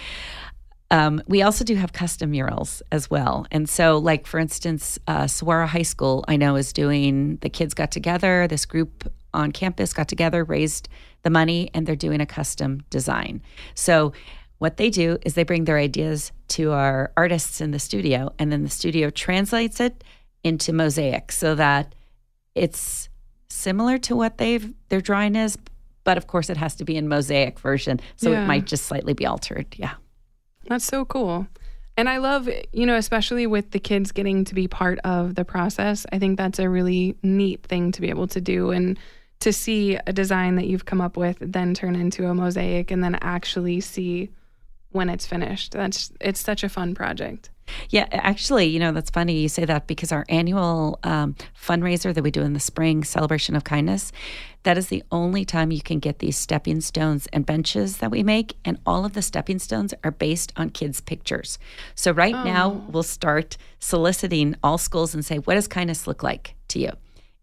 Um, 0.92 1.22
we 1.28 1.44
also 1.44 1.64
do 1.64 1.76
have 1.76 1.94
custom 1.94 2.32
murals 2.32 2.82
as 2.92 3.12
well. 3.12 3.46
And 3.52 3.70
so, 3.70 4.00
like, 4.00 4.26
for 4.26 4.40
instance, 4.40 4.98
uh, 5.06 5.28
Saguaro 5.28 5.68
High 5.68 5.84
School, 5.84 6.26
I 6.28 6.36
know, 6.36 6.56
is 6.56 6.74
doing, 6.74 7.38
the 7.42 7.50
kids 7.50 7.76
got 7.76 7.92
together, 7.92 8.48
this 8.48 8.66
group 8.66 9.08
on 9.32 9.52
campus 9.52 9.94
got 9.94 10.08
together, 10.08 10.44
raised 10.44 10.90
the 11.22 11.30
money, 11.30 11.70
and 11.76 11.86
they're 11.86 11.96
doing 11.96 12.22
a 12.22 12.26
custom 12.26 12.82
design. 12.90 13.44
So, 13.76 14.14
what 14.58 14.78
they 14.78 14.90
do 14.90 15.18
is 15.24 15.34
they 15.36 15.44
bring 15.44 15.66
their 15.66 15.78
ideas 15.78 16.32
to 16.50 16.72
our 16.72 17.12
artists 17.16 17.62
in 17.62 17.72
the 17.72 17.80
studio, 17.80 18.34
and 18.38 18.52
then 18.52 18.64
the 18.64 18.70
studio 18.70 19.10
translates 19.10 19.80
it 19.80 20.04
into 20.44 20.74
mosaic 20.74 21.32
so 21.32 21.56
that 21.56 21.96
it's 22.56 23.10
similar 23.50 23.98
to 23.98 24.16
what 24.16 24.38
they've 24.38 24.74
their 24.90 25.02
drawing 25.02 25.36
is, 25.36 25.58
but 26.10 26.18
of 26.18 26.26
course 26.26 26.50
it 26.50 26.58
has 26.58 26.74
to 26.74 26.84
be 26.84 26.98
in 26.98 27.08
mosaic 27.08 27.60
version, 27.60 28.00
so 28.16 28.32
yeah. 28.32 28.42
it 28.42 28.48
might 28.48 28.66
just 28.66 28.86
slightly 28.86 29.14
be 29.14 29.28
altered. 29.28 29.68
Yeah, 29.78 29.94
that's 30.66 30.84
so 30.86 31.06
cool. 31.06 31.46
And 31.98 32.10
I 32.10 32.18
love, 32.18 32.50
you 32.74 32.88
know, 32.88 32.96
especially 32.96 33.46
with 33.46 33.70
the 33.70 33.80
kids 33.80 34.12
getting 34.12 34.44
to 34.46 34.56
be 34.56 34.68
part 34.68 34.98
of 35.04 35.36
the 35.36 35.46
process. 35.46 36.08
I 36.12 36.18
think 36.18 36.36
that's 36.36 36.58
a 36.58 36.68
really 36.68 37.16
neat 37.22 37.62
thing 37.62 37.92
to 37.92 38.02
be 38.02 38.10
able 38.10 38.26
to 38.30 38.42
do. 38.42 38.72
And 38.72 38.98
to 39.42 39.54
see 39.54 40.00
a 40.08 40.12
design 40.12 40.56
that 40.56 40.66
you've 40.66 40.86
come 40.86 41.00
up 41.00 41.16
with 41.16 41.38
then 41.40 41.76
turn 41.76 41.96
into 41.96 42.26
a 42.26 42.34
mosaic 42.34 42.90
and 42.90 43.04
then 43.04 43.20
actually 43.22 43.82
see 43.82 44.32
when 44.92 45.10
it's 45.10 45.26
finished. 45.26 45.74
That's 45.74 46.12
it's 46.20 46.40
such 46.40 46.64
a 46.64 46.70
fun 46.70 46.96
project. 46.96 47.50
Yeah, 47.90 48.08
actually, 48.12 48.66
you 48.66 48.80
know, 48.80 48.92
that's 48.92 49.12
funny 49.12 49.40
you 49.40 49.50
say 49.50 49.64
that 49.66 49.86
because 49.86 50.12
our 50.12 50.26
annual 50.28 51.00
um, 51.04 51.36
fundraiser 51.56 52.14
that 52.14 52.24
we 52.24 52.32
do 52.32 52.42
in 52.42 52.54
the 52.54 52.60
spring, 52.60 53.04
Celebration 53.04 53.56
of 53.56 53.64
Kindness, 53.64 54.12
that 54.64 54.78
is 54.78 54.88
the 54.88 55.04
only 55.12 55.46
time 55.46 55.72
you 55.72 55.82
can 55.82 56.00
get 56.00 56.18
these 56.18 56.36
stepping 56.36 56.82
stones 56.82 57.28
and 57.32 57.46
benches 57.46 57.98
that 57.98 58.10
we 58.10 58.24
make. 58.24 58.56
And 58.66 58.80
all 58.88 59.06
of 59.06 59.14
the 59.14 59.22
stepping 59.22 59.60
stones 59.60 59.94
are 60.04 60.12
based 60.12 60.52
on 60.58 60.72
kids' 60.72 61.00
pictures. 61.00 61.60
So 61.96 62.12
right 62.12 62.36
oh. 62.36 62.44
now, 62.44 62.70
we'll 62.90 63.04
start 63.04 63.58
soliciting 63.80 64.56
all 64.64 64.78
schools 64.78 65.14
and 65.14 65.24
say, 65.24 65.38
what 65.38 65.54
does 65.54 65.68
kindness 65.68 66.08
look 66.08 66.24
like 66.24 66.56
to 66.70 66.80
you? 66.80 66.92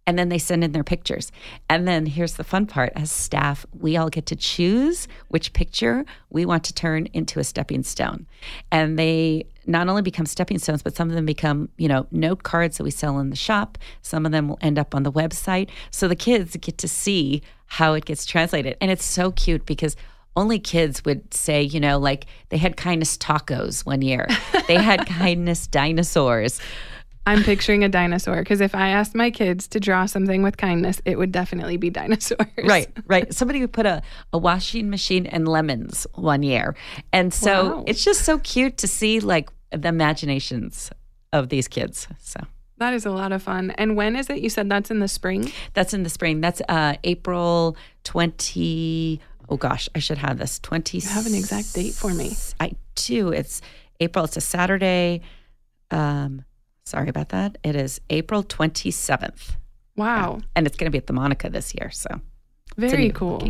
And 0.06 0.18
then 0.18 0.28
they 0.28 0.38
send 0.38 0.62
in 0.62 0.72
their 0.72 0.84
pictures. 0.84 1.32
And 1.68 1.86
then 1.86 2.06
here's 2.06 2.34
the 2.34 2.44
fun 2.44 2.66
part 2.66 2.92
as 2.94 3.10
staff, 3.10 3.66
we 3.78 3.96
all 3.96 4.08
get 4.08 4.26
to 4.26 4.36
choose 4.36 5.08
which 5.28 5.52
picture 5.52 6.04
we 6.30 6.46
want 6.46 6.64
to 6.64 6.74
turn 6.74 7.06
into 7.12 7.40
a 7.40 7.44
stepping 7.44 7.82
stone. 7.82 8.26
And 8.70 8.98
they 8.98 9.46
not 9.66 9.88
only 9.88 10.02
become 10.02 10.26
stepping 10.26 10.58
stones, 10.58 10.82
but 10.82 10.94
some 10.94 11.08
of 11.08 11.16
them 11.16 11.26
become, 11.26 11.68
you 11.76 11.88
know, 11.88 12.06
note 12.12 12.44
cards 12.44 12.78
that 12.78 12.84
we 12.84 12.92
sell 12.92 13.18
in 13.18 13.30
the 13.30 13.36
shop. 13.36 13.78
Some 14.02 14.24
of 14.24 14.32
them 14.32 14.48
will 14.48 14.58
end 14.60 14.78
up 14.78 14.94
on 14.94 15.02
the 15.02 15.12
website. 15.12 15.68
So 15.90 16.06
the 16.06 16.16
kids 16.16 16.56
get 16.56 16.78
to 16.78 16.88
see 16.88 17.42
how 17.66 17.94
it 17.94 18.04
gets 18.04 18.24
translated. 18.24 18.76
And 18.80 18.92
it's 18.92 19.04
so 19.04 19.32
cute 19.32 19.66
because 19.66 19.96
only 20.36 20.58
kids 20.58 21.04
would 21.04 21.32
say, 21.34 21.62
you 21.62 21.80
know, 21.80 21.98
like 21.98 22.26
they 22.50 22.58
had 22.58 22.76
kindness 22.76 23.16
tacos 23.16 23.84
one 23.84 24.02
year, 24.02 24.28
they 24.68 24.76
had 24.76 25.06
kindness 25.06 25.66
dinosaurs. 25.66 26.60
I'm 27.26 27.42
picturing 27.42 27.82
a 27.82 27.88
dinosaur 27.88 28.36
because 28.36 28.60
if 28.60 28.74
I 28.74 28.90
asked 28.90 29.14
my 29.14 29.30
kids 29.32 29.66
to 29.68 29.80
draw 29.80 30.06
something 30.06 30.42
with 30.42 30.56
kindness, 30.56 31.02
it 31.04 31.18
would 31.18 31.32
definitely 31.32 31.76
be 31.76 31.90
dinosaurs. 31.90 32.46
Right, 32.62 32.88
right. 33.06 33.34
Somebody 33.34 33.60
would 33.60 33.72
put 33.72 33.84
a, 33.84 34.00
a 34.32 34.38
washing 34.38 34.88
machine 34.90 35.26
and 35.26 35.48
lemons 35.48 36.06
one 36.14 36.44
year. 36.44 36.76
And 37.12 37.34
so 37.34 37.78
wow. 37.78 37.84
it's 37.86 38.04
just 38.04 38.22
so 38.22 38.38
cute 38.38 38.78
to 38.78 38.86
see 38.86 39.18
like 39.18 39.50
the 39.70 39.88
imaginations 39.88 40.90
of 41.32 41.48
these 41.48 41.66
kids. 41.66 42.06
So 42.20 42.40
that 42.78 42.94
is 42.94 43.04
a 43.04 43.10
lot 43.10 43.32
of 43.32 43.42
fun. 43.42 43.72
And 43.72 43.96
when 43.96 44.14
is 44.14 44.30
it? 44.30 44.38
You 44.38 44.48
said 44.48 44.68
that's 44.68 44.90
in 44.90 45.00
the 45.00 45.08
spring? 45.08 45.52
That's 45.74 45.92
in 45.92 46.04
the 46.04 46.10
spring. 46.10 46.40
That's 46.40 46.62
uh, 46.68 46.94
April 47.02 47.76
20. 48.04 49.20
Oh 49.48 49.56
gosh, 49.56 49.88
I 49.94 49.98
should 49.98 50.18
have 50.18 50.38
this. 50.38 50.60
20. 50.60 50.98
You 50.98 51.08
have 51.08 51.26
an 51.26 51.34
exact 51.34 51.74
date 51.74 51.94
for 51.94 52.14
me. 52.14 52.36
I 52.60 52.76
do. 52.94 53.30
It's 53.30 53.62
April. 53.98 54.24
It's 54.26 54.36
a 54.36 54.40
Saturday. 54.40 55.22
Um, 55.90 56.44
Sorry 56.86 57.08
about 57.08 57.30
that. 57.30 57.58
It 57.64 57.74
is 57.74 58.00
April 58.10 58.44
27th. 58.44 59.56
Wow. 59.96 60.36
Yeah. 60.38 60.46
And 60.54 60.66
it's 60.66 60.76
going 60.76 60.86
to 60.86 60.92
be 60.92 60.98
at 60.98 61.08
the 61.08 61.12
Monica 61.12 61.50
this 61.50 61.74
year. 61.74 61.90
So 61.90 62.08
very 62.76 63.10
cool. 63.10 63.46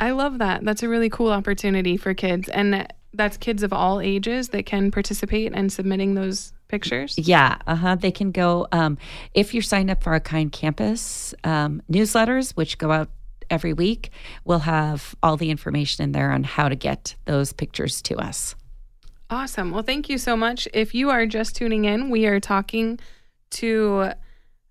I 0.00 0.10
love 0.10 0.38
that. 0.38 0.64
That's 0.64 0.82
a 0.82 0.88
really 0.88 1.08
cool 1.08 1.30
opportunity 1.30 1.96
for 1.96 2.12
kids. 2.12 2.48
And 2.48 2.86
that's 3.14 3.36
kids 3.36 3.62
of 3.62 3.72
all 3.72 4.00
ages 4.00 4.48
that 4.48 4.66
can 4.66 4.90
participate 4.90 5.52
in 5.52 5.70
submitting 5.70 6.14
those 6.14 6.52
pictures. 6.68 7.14
Yeah. 7.16 7.58
Uh 7.68 7.76
huh. 7.76 7.94
They 7.94 8.10
can 8.10 8.32
go, 8.32 8.66
um, 8.72 8.98
if 9.32 9.54
you're 9.54 9.62
signed 9.62 9.90
up 9.90 10.02
for 10.02 10.12
our 10.12 10.20
Kind 10.20 10.50
Campus 10.50 11.34
um, 11.44 11.82
newsletters, 11.90 12.52
which 12.52 12.78
go 12.78 12.90
out 12.90 13.10
every 13.48 13.72
week, 13.72 14.10
we'll 14.44 14.58
have 14.60 15.14
all 15.22 15.36
the 15.36 15.50
information 15.50 16.02
in 16.02 16.12
there 16.12 16.32
on 16.32 16.42
how 16.42 16.68
to 16.68 16.74
get 16.74 17.14
those 17.26 17.52
pictures 17.52 18.02
to 18.02 18.16
us. 18.16 18.56
Awesome. 19.28 19.72
Well, 19.72 19.82
thank 19.82 20.08
you 20.08 20.18
so 20.18 20.36
much. 20.36 20.68
If 20.72 20.94
you 20.94 21.10
are 21.10 21.26
just 21.26 21.56
tuning 21.56 21.84
in, 21.84 22.10
we 22.10 22.26
are 22.26 22.38
talking 22.38 23.00
to 23.50 24.12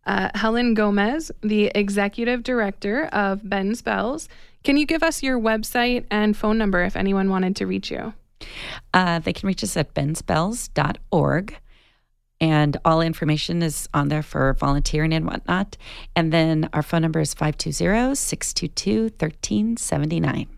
uh, 0.05 0.29
Helen 0.33 0.74
Gomez, 0.74 1.31
the 1.41 1.71
executive 1.75 2.43
director 2.43 3.05
of 3.07 3.47
Ben's 3.47 3.81
Bells. 3.81 4.29
Can 4.63 4.77
you 4.77 4.85
give 4.85 5.03
us 5.03 5.21
your 5.21 5.39
website 5.39 6.05
and 6.09 6.38
phone 6.38 6.57
number 6.57 6.83
if 6.83 6.95
anyone 6.95 7.29
wanted 7.29 7.55
to 7.57 7.67
reach 7.67 7.91
you? 7.91 8.13
Uh, 8.93 9.19
they 9.19 9.33
can 9.33 9.47
reach 9.47 9.63
us 9.63 9.75
at 9.75 9.93
bensbells.org. 9.93 11.57
And 12.41 12.77
all 12.83 13.01
information 13.01 13.63
is 13.63 13.88
on 13.93 14.09
there 14.09 14.24
for 14.24 14.53
volunteering 14.53 15.13
and 15.13 15.25
whatnot. 15.25 15.77
And 16.15 16.33
then 16.33 16.69
our 16.74 16.83
phone 16.83 17.01
number 17.01 17.19
is 17.21 17.33
520 17.33 18.15
622 18.15 19.03
1379. 19.17 20.54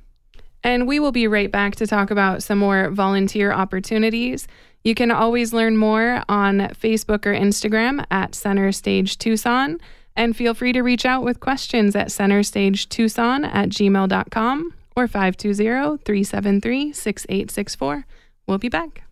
And 0.63 0.87
we 0.87 0.99
will 0.99 1.11
be 1.11 1.27
right 1.27 1.51
back 1.51 1.75
to 1.77 1.87
talk 1.87 2.11
about 2.11 2.43
some 2.43 2.57
more 2.57 2.89
volunteer 2.89 3.51
opportunities. 3.51 4.47
You 4.83 4.95
can 4.95 5.11
always 5.11 5.53
learn 5.53 5.77
more 5.77 6.23
on 6.27 6.59
Facebook 6.59 7.25
or 7.25 7.33
Instagram 7.33 8.05
at 8.09 8.35
Center 8.35 8.71
Stage 8.71 9.17
Tucson. 9.17 9.79
And 10.15 10.35
feel 10.35 10.53
free 10.53 10.73
to 10.73 10.81
reach 10.81 11.05
out 11.05 11.23
with 11.23 11.39
questions 11.39 11.95
at 11.95 12.07
centerstagetucson 12.07 13.45
at 13.45 13.69
gmail.com 13.69 14.73
or 14.95 15.07
520 15.07 15.97
373 16.03 16.93
6864. 16.93 18.05
We'll 18.47 18.57
be 18.57 18.69
back. 18.69 19.03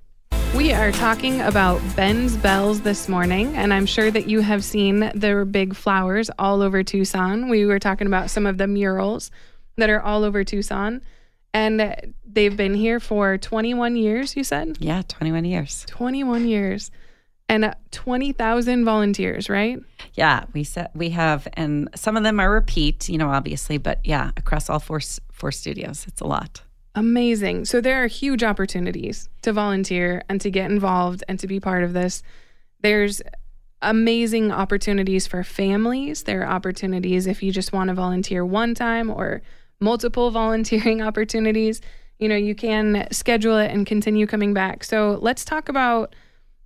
We 0.55 0.71
are 0.71 0.93
talking 0.93 1.41
about 1.41 1.81
Ben's 1.97 2.37
Bells 2.37 2.79
this 2.79 3.09
morning, 3.09 3.57
and 3.57 3.73
I'm 3.73 3.85
sure 3.85 4.09
that 4.09 4.29
you 4.29 4.39
have 4.39 4.63
seen 4.63 5.11
the 5.13 5.45
big 5.49 5.75
flowers 5.75 6.31
all 6.39 6.61
over 6.61 6.81
Tucson. 6.81 7.49
We 7.49 7.65
were 7.65 7.77
talking 7.77 8.07
about 8.07 8.29
some 8.29 8.45
of 8.45 8.57
the 8.57 8.65
murals 8.65 9.31
that 9.75 9.89
are 9.89 10.01
all 10.01 10.23
over 10.23 10.45
Tucson. 10.45 11.01
And 11.55 12.13
they've 12.25 12.57
been 12.57 12.73
here 12.73 12.99
for 12.99 13.37
21 13.37 13.95
years, 13.95 14.35
you 14.35 14.43
said? 14.43 14.77
Yeah, 14.81 15.03
21 15.07 15.45
years. 15.45 15.85
21 15.87 16.49
years. 16.49 16.91
And 17.47 17.63
uh, 17.63 17.75
20,000 17.91 18.83
volunteers, 18.83 19.49
right? 19.49 19.79
Yeah, 20.15 20.43
we 20.51 20.65
set, 20.65 20.93
we 20.93 21.11
have 21.11 21.47
and 21.53 21.87
some 21.95 22.17
of 22.17 22.23
them 22.23 22.41
are 22.41 22.51
repeat, 22.51 23.07
you 23.07 23.17
know, 23.17 23.29
obviously, 23.29 23.77
but 23.77 24.01
yeah, 24.03 24.31
across 24.35 24.69
all 24.69 24.79
four 24.79 24.99
four 25.31 25.53
studios. 25.53 26.05
It's 26.09 26.19
a 26.19 26.27
lot. 26.27 26.61
Amazing. 26.93 27.63
So 27.65 27.79
there 27.79 28.03
are 28.03 28.07
huge 28.07 28.43
opportunities 28.43 29.29
to 29.43 29.53
volunteer 29.53 30.23
and 30.27 30.41
to 30.41 30.51
get 30.51 30.69
involved 30.69 31.23
and 31.29 31.39
to 31.39 31.47
be 31.47 31.61
part 31.61 31.85
of 31.85 31.93
this. 31.93 32.21
There's 32.81 33.21
amazing 33.81 34.51
opportunities 34.51 35.25
for 35.25 35.41
families. 35.41 36.23
There 36.23 36.41
are 36.41 36.51
opportunities 36.51 37.27
if 37.27 37.41
you 37.41 37.53
just 37.53 37.71
want 37.71 37.87
to 37.87 37.93
volunteer 37.93 38.45
one 38.45 38.73
time 38.75 39.09
or 39.09 39.41
multiple 39.79 40.31
volunteering 40.31 41.01
opportunities, 41.09 41.81
you 42.19 42.29
know, 42.29 42.35
you 42.35 42.55
can 42.55 43.07
schedule 43.11 43.57
it 43.57 43.71
and 43.71 43.85
continue 43.85 44.25
coming 44.27 44.53
back. 44.53 44.83
So 44.83 45.17
let's 45.21 45.43
talk 45.43 45.69
about 45.69 46.15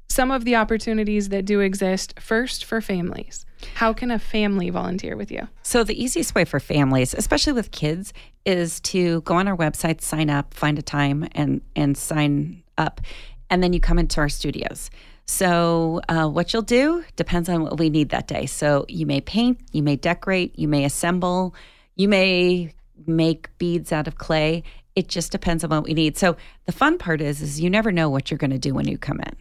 some 0.09 0.31
of 0.31 0.43
the 0.43 0.55
opportunities 0.55 1.29
that 1.29 1.45
do 1.45 1.59
exist 1.59 2.19
first 2.19 2.65
for 2.65 2.81
families. 2.81 3.45
How 3.75 3.93
can 3.93 4.11
a 4.11 4.19
family 4.19 4.69
volunteer 4.69 5.15
with 5.15 5.31
you? 5.31 5.47
So, 5.63 5.83
the 5.83 6.01
easiest 6.01 6.33
way 6.33 6.45
for 6.45 6.59
families, 6.59 7.13
especially 7.13 7.53
with 7.53 7.71
kids, 7.71 8.13
is 8.45 8.79
to 8.81 9.21
go 9.21 9.35
on 9.35 9.47
our 9.47 9.55
website, 9.55 10.01
sign 10.01 10.29
up, 10.29 10.53
find 10.53 10.79
a 10.79 10.81
time, 10.81 11.27
and, 11.33 11.61
and 11.75 11.97
sign 11.97 12.63
up. 12.77 13.01
And 13.49 13.61
then 13.61 13.73
you 13.73 13.79
come 13.79 13.99
into 13.99 14.19
our 14.19 14.29
studios. 14.29 14.89
So, 15.25 16.01
uh, 16.09 16.27
what 16.27 16.53
you'll 16.53 16.61
do 16.63 17.03
depends 17.15 17.49
on 17.49 17.63
what 17.63 17.77
we 17.77 17.89
need 17.89 18.09
that 18.09 18.27
day. 18.27 18.45
So, 18.45 18.85
you 18.87 19.05
may 19.05 19.21
paint, 19.21 19.59
you 19.71 19.83
may 19.83 19.95
decorate, 19.95 20.57
you 20.57 20.67
may 20.67 20.85
assemble, 20.85 21.53
you 21.95 22.07
may 22.07 22.73
make 23.07 23.55
beads 23.57 23.91
out 23.91 24.07
of 24.07 24.17
clay. 24.17 24.63
It 24.95 25.07
just 25.07 25.31
depends 25.31 25.63
on 25.63 25.69
what 25.69 25.83
we 25.83 25.93
need. 25.93 26.17
So 26.17 26.35
the 26.65 26.71
fun 26.71 26.97
part 26.97 27.21
is, 27.21 27.41
is 27.41 27.59
you 27.59 27.69
never 27.69 27.91
know 27.91 28.09
what 28.09 28.29
you're 28.29 28.37
going 28.37 28.51
to 28.51 28.59
do 28.59 28.73
when 28.73 28.87
you 28.87 28.97
come 28.97 29.19
in. 29.19 29.35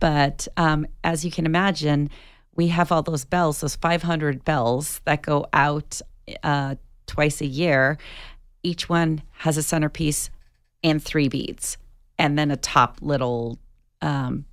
But 0.00 0.48
um, 0.56 0.86
as 1.04 1.24
you 1.24 1.30
can 1.30 1.46
imagine, 1.46 2.10
we 2.54 2.68
have 2.68 2.90
all 2.90 3.02
those 3.02 3.24
bells, 3.24 3.60
those 3.60 3.76
500 3.76 4.44
bells 4.44 5.00
that 5.04 5.22
go 5.22 5.46
out 5.52 6.00
uh, 6.42 6.74
twice 7.06 7.40
a 7.40 7.46
year. 7.46 7.98
Each 8.62 8.88
one 8.88 9.22
has 9.32 9.56
a 9.56 9.62
centerpiece 9.62 10.30
and 10.82 11.02
three 11.02 11.28
beads, 11.28 11.76
and 12.18 12.38
then 12.38 12.50
a 12.50 12.56
top 12.56 12.98
little 13.00 13.58
um, 14.00 14.44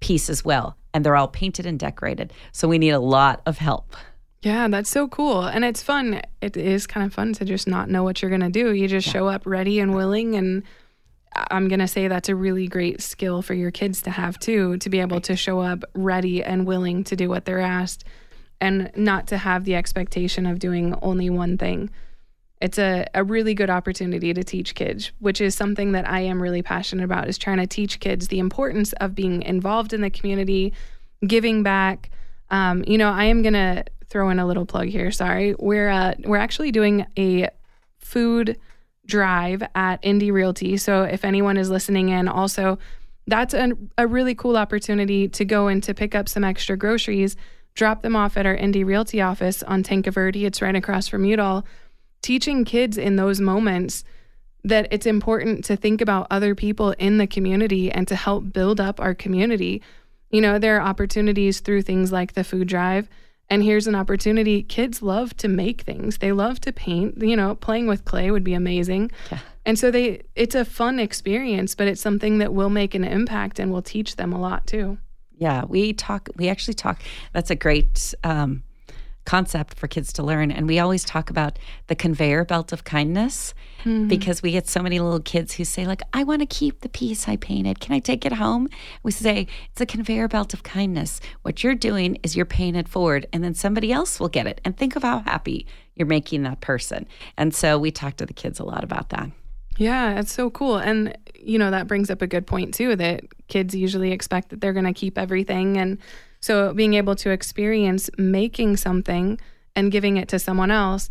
piece 0.00 0.30
as 0.30 0.44
well. 0.44 0.76
And 0.94 1.04
they're 1.04 1.16
all 1.16 1.28
painted 1.28 1.66
and 1.66 1.78
decorated. 1.78 2.32
So 2.52 2.66
we 2.66 2.78
need 2.78 2.90
a 2.90 2.98
lot 2.98 3.42
of 3.46 3.58
help. 3.58 3.94
Yeah, 4.42 4.68
that's 4.68 4.90
so 4.90 5.08
cool. 5.08 5.42
And 5.42 5.64
it's 5.64 5.82
fun. 5.82 6.22
It 6.40 6.56
is 6.56 6.86
kind 6.86 7.04
of 7.04 7.12
fun 7.12 7.32
to 7.34 7.44
just 7.44 7.66
not 7.66 7.90
know 7.90 8.04
what 8.04 8.22
you're 8.22 8.28
going 8.28 8.40
to 8.40 8.50
do. 8.50 8.72
You 8.72 8.86
just 8.86 9.06
yeah. 9.08 9.14
show 9.14 9.28
up 9.28 9.44
ready 9.44 9.80
and 9.80 9.94
willing. 9.94 10.36
And 10.36 10.62
I'm 11.50 11.68
going 11.68 11.80
to 11.80 11.88
say 11.88 12.06
that's 12.06 12.28
a 12.28 12.36
really 12.36 12.68
great 12.68 13.02
skill 13.02 13.42
for 13.42 13.54
your 13.54 13.72
kids 13.72 14.00
to 14.02 14.10
have 14.10 14.38
too, 14.38 14.76
to 14.78 14.88
be 14.88 15.00
able 15.00 15.20
to 15.22 15.34
show 15.34 15.60
up 15.60 15.82
ready 15.94 16.42
and 16.42 16.66
willing 16.66 17.02
to 17.04 17.16
do 17.16 17.28
what 17.28 17.44
they're 17.44 17.58
asked 17.58 18.04
and 18.60 18.90
not 18.96 19.26
to 19.28 19.38
have 19.38 19.64
the 19.64 19.74
expectation 19.74 20.46
of 20.46 20.58
doing 20.58 20.94
only 21.02 21.30
one 21.30 21.58
thing. 21.58 21.90
It's 22.60 22.78
a, 22.78 23.06
a 23.14 23.22
really 23.22 23.54
good 23.54 23.70
opportunity 23.70 24.34
to 24.34 24.42
teach 24.42 24.74
kids, 24.74 25.12
which 25.20 25.40
is 25.40 25.54
something 25.54 25.92
that 25.92 26.08
I 26.08 26.20
am 26.20 26.42
really 26.42 26.62
passionate 26.62 27.04
about, 27.04 27.28
is 27.28 27.38
trying 27.38 27.58
to 27.58 27.68
teach 27.68 28.00
kids 28.00 28.28
the 28.28 28.40
importance 28.40 28.92
of 28.94 29.14
being 29.14 29.42
involved 29.42 29.92
in 29.92 30.00
the 30.00 30.10
community, 30.10 30.72
giving 31.24 31.62
back. 31.62 32.10
Um, 32.50 32.82
you 32.86 32.98
know, 32.98 33.10
I 33.10 33.24
am 33.24 33.42
going 33.42 33.54
to 33.54 33.84
throw 34.08 34.30
in 34.30 34.38
a 34.38 34.46
little 34.46 34.66
plug 34.66 34.88
here. 34.88 35.10
Sorry, 35.10 35.54
we're 35.58 35.88
uh, 35.88 36.14
we're 36.24 36.36
actually 36.36 36.72
doing 36.72 37.06
a 37.16 37.48
food 37.98 38.58
drive 39.06 39.62
at 39.74 40.02
Indie 40.02 40.32
Realty. 40.32 40.76
So 40.76 41.02
if 41.02 41.24
anyone 41.24 41.56
is 41.56 41.70
listening 41.70 42.10
in, 42.10 42.28
also 42.28 42.78
that's 43.26 43.54
a, 43.54 43.72
a 43.96 44.06
really 44.06 44.34
cool 44.34 44.56
opportunity 44.56 45.28
to 45.28 45.44
go 45.44 45.68
and 45.68 45.82
to 45.82 45.94
pick 45.94 46.14
up 46.14 46.28
some 46.28 46.44
extra 46.44 46.76
groceries, 46.76 47.36
drop 47.74 48.02
them 48.02 48.16
off 48.16 48.36
at 48.36 48.46
our 48.46 48.56
Indie 48.56 48.84
Realty 48.84 49.20
office 49.20 49.62
on 49.62 49.82
Tanque 49.82 50.12
Verde. 50.12 50.44
It's 50.44 50.62
right 50.62 50.74
across 50.74 51.08
from 51.08 51.24
Udall. 51.24 51.64
Teaching 52.22 52.64
kids 52.64 52.98
in 52.98 53.16
those 53.16 53.40
moments 53.40 54.04
that 54.64 54.88
it's 54.90 55.06
important 55.06 55.64
to 55.66 55.76
think 55.76 56.00
about 56.00 56.26
other 56.30 56.54
people 56.54 56.92
in 56.98 57.18
the 57.18 57.26
community 57.26 57.90
and 57.92 58.08
to 58.08 58.16
help 58.16 58.52
build 58.52 58.80
up 58.80 59.00
our 59.00 59.14
community. 59.14 59.82
You 60.30 60.40
know, 60.40 60.58
there 60.58 60.76
are 60.78 60.86
opportunities 60.86 61.60
through 61.60 61.82
things 61.82 62.10
like 62.10 62.32
the 62.32 62.44
food 62.44 62.68
drive. 62.68 63.08
And 63.50 63.62
here's 63.62 63.86
an 63.86 63.94
opportunity. 63.94 64.62
Kids 64.62 65.00
love 65.00 65.36
to 65.38 65.48
make 65.48 65.82
things. 65.82 66.18
They 66.18 66.32
love 66.32 66.60
to 66.60 66.72
paint. 66.72 67.22
You 67.22 67.36
know, 67.36 67.54
playing 67.54 67.86
with 67.86 68.04
clay 68.04 68.30
would 68.30 68.44
be 68.44 68.54
amazing. 68.54 69.10
Yeah. 69.30 69.38
And 69.64 69.78
so 69.78 69.90
they 69.90 70.22
it's 70.34 70.54
a 70.54 70.64
fun 70.64 70.98
experience, 70.98 71.74
but 71.74 71.88
it's 71.88 72.00
something 72.00 72.38
that 72.38 72.52
will 72.52 72.70
make 72.70 72.94
an 72.94 73.04
impact 73.04 73.58
and 73.58 73.72
will 73.72 73.82
teach 73.82 74.16
them 74.16 74.32
a 74.32 74.40
lot 74.40 74.66
too. 74.66 74.98
Yeah, 75.36 75.64
we 75.64 75.92
talk 75.92 76.28
we 76.36 76.48
actually 76.48 76.74
talk 76.74 77.02
that's 77.32 77.50
a 77.50 77.54
great 77.54 78.14
um, 78.24 78.62
concept 79.28 79.78
for 79.78 79.86
kids 79.86 80.10
to 80.14 80.22
learn. 80.22 80.50
And 80.50 80.66
we 80.66 80.78
always 80.78 81.04
talk 81.04 81.28
about 81.28 81.58
the 81.88 81.94
conveyor 81.94 82.46
belt 82.46 82.72
of 82.72 82.84
kindness 82.84 83.52
mm-hmm. 83.80 84.08
because 84.08 84.42
we 84.42 84.52
get 84.52 84.66
so 84.66 84.80
many 84.80 84.98
little 85.00 85.20
kids 85.20 85.52
who 85.52 85.64
say, 85.64 85.86
like, 85.86 86.00
I 86.14 86.24
want 86.24 86.40
to 86.40 86.46
keep 86.46 86.80
the 86.80 86.88
piece 86.88 87.28
I 87.28 87.36
painted. 87.36 87.78
Can 87.78 87.94
I 87.94 87.98
take 87.98 88.24
it 88.24 88.32
home? 88.32 88.68
We 89.02 89.12
say, 89.12 89.46
it's 89.70 89.82
a 89.82 89.86
conveyor 89.86 90.28
belt 90.28 90.54
of 90.54 90.62
kindness. 90.62 91.20
What 91.42 91.62
you're 91.62 91.74
doing 91.74 92.16
is 92.22 92.36
you're 92.36 92.46
paying 92.46 92.74
it 92.74 92.88
forward, 92.88 93.26
and 93.34 93.44
then 93.44 93.52
somebody 93.52 93.92
else 93.92 94.18
will 94.18 94.30
get 94.30 94.46
it. 94.46 94.62
And 94.64 94.74
think 94.74 94.96
of 94.96 95.02
how 95.02 95.18
happy 95.18 95.66
you're 95.94 96.06
making 96.06 96.44
that 96.44 96.62
person. 96.62 97.06
And 97.36 97.54
so 97.54 97.78
we 97.78 97.90
talk 97.90 98.16
to 98.16 98.24
the 98.24 98.32
kids 98.32 98.58
a 98.58 98.64
lot 98.64 98.82
about 98.82 99.10
that. 99.10 99.30
Yeah, 99.76 100.18
it's 100.18 100.32
so 100.32 100.48
cool. 100.48 100.78
And, 100.78 101.16
you 101.34 101.58
know, 101.58 101.70
that 101.70 101.86
brings 101.86 102.08
up 102.08 102.22
a 102.22 102.26
good 102.26 102.46
point, 102.46 102.72
too, 102.72 102.96
that 102.96 103.24
kids 103.48 103.74
usually 103.74 104.10
expect 104.10 104.48
that 104.48 104.62
they're 104.62 104.72
going 104.72 104.86
to 104.86 104.94
keep 104.94 105.18
everything. 105.18 105.76
And, 105.76 105.98
so 106.40 106.72
being 106.72 106.94
able 106.94 107.16
to 107.16 107.30
experience 107.30 108.10
making 108.16 108.76
something 108.76 109.40
and 109.74 109.92
giving 109.92 110.16
it 110.16 110.28
to 110.28 110.38
someone 110.38 110.70
else. 110.70 111.10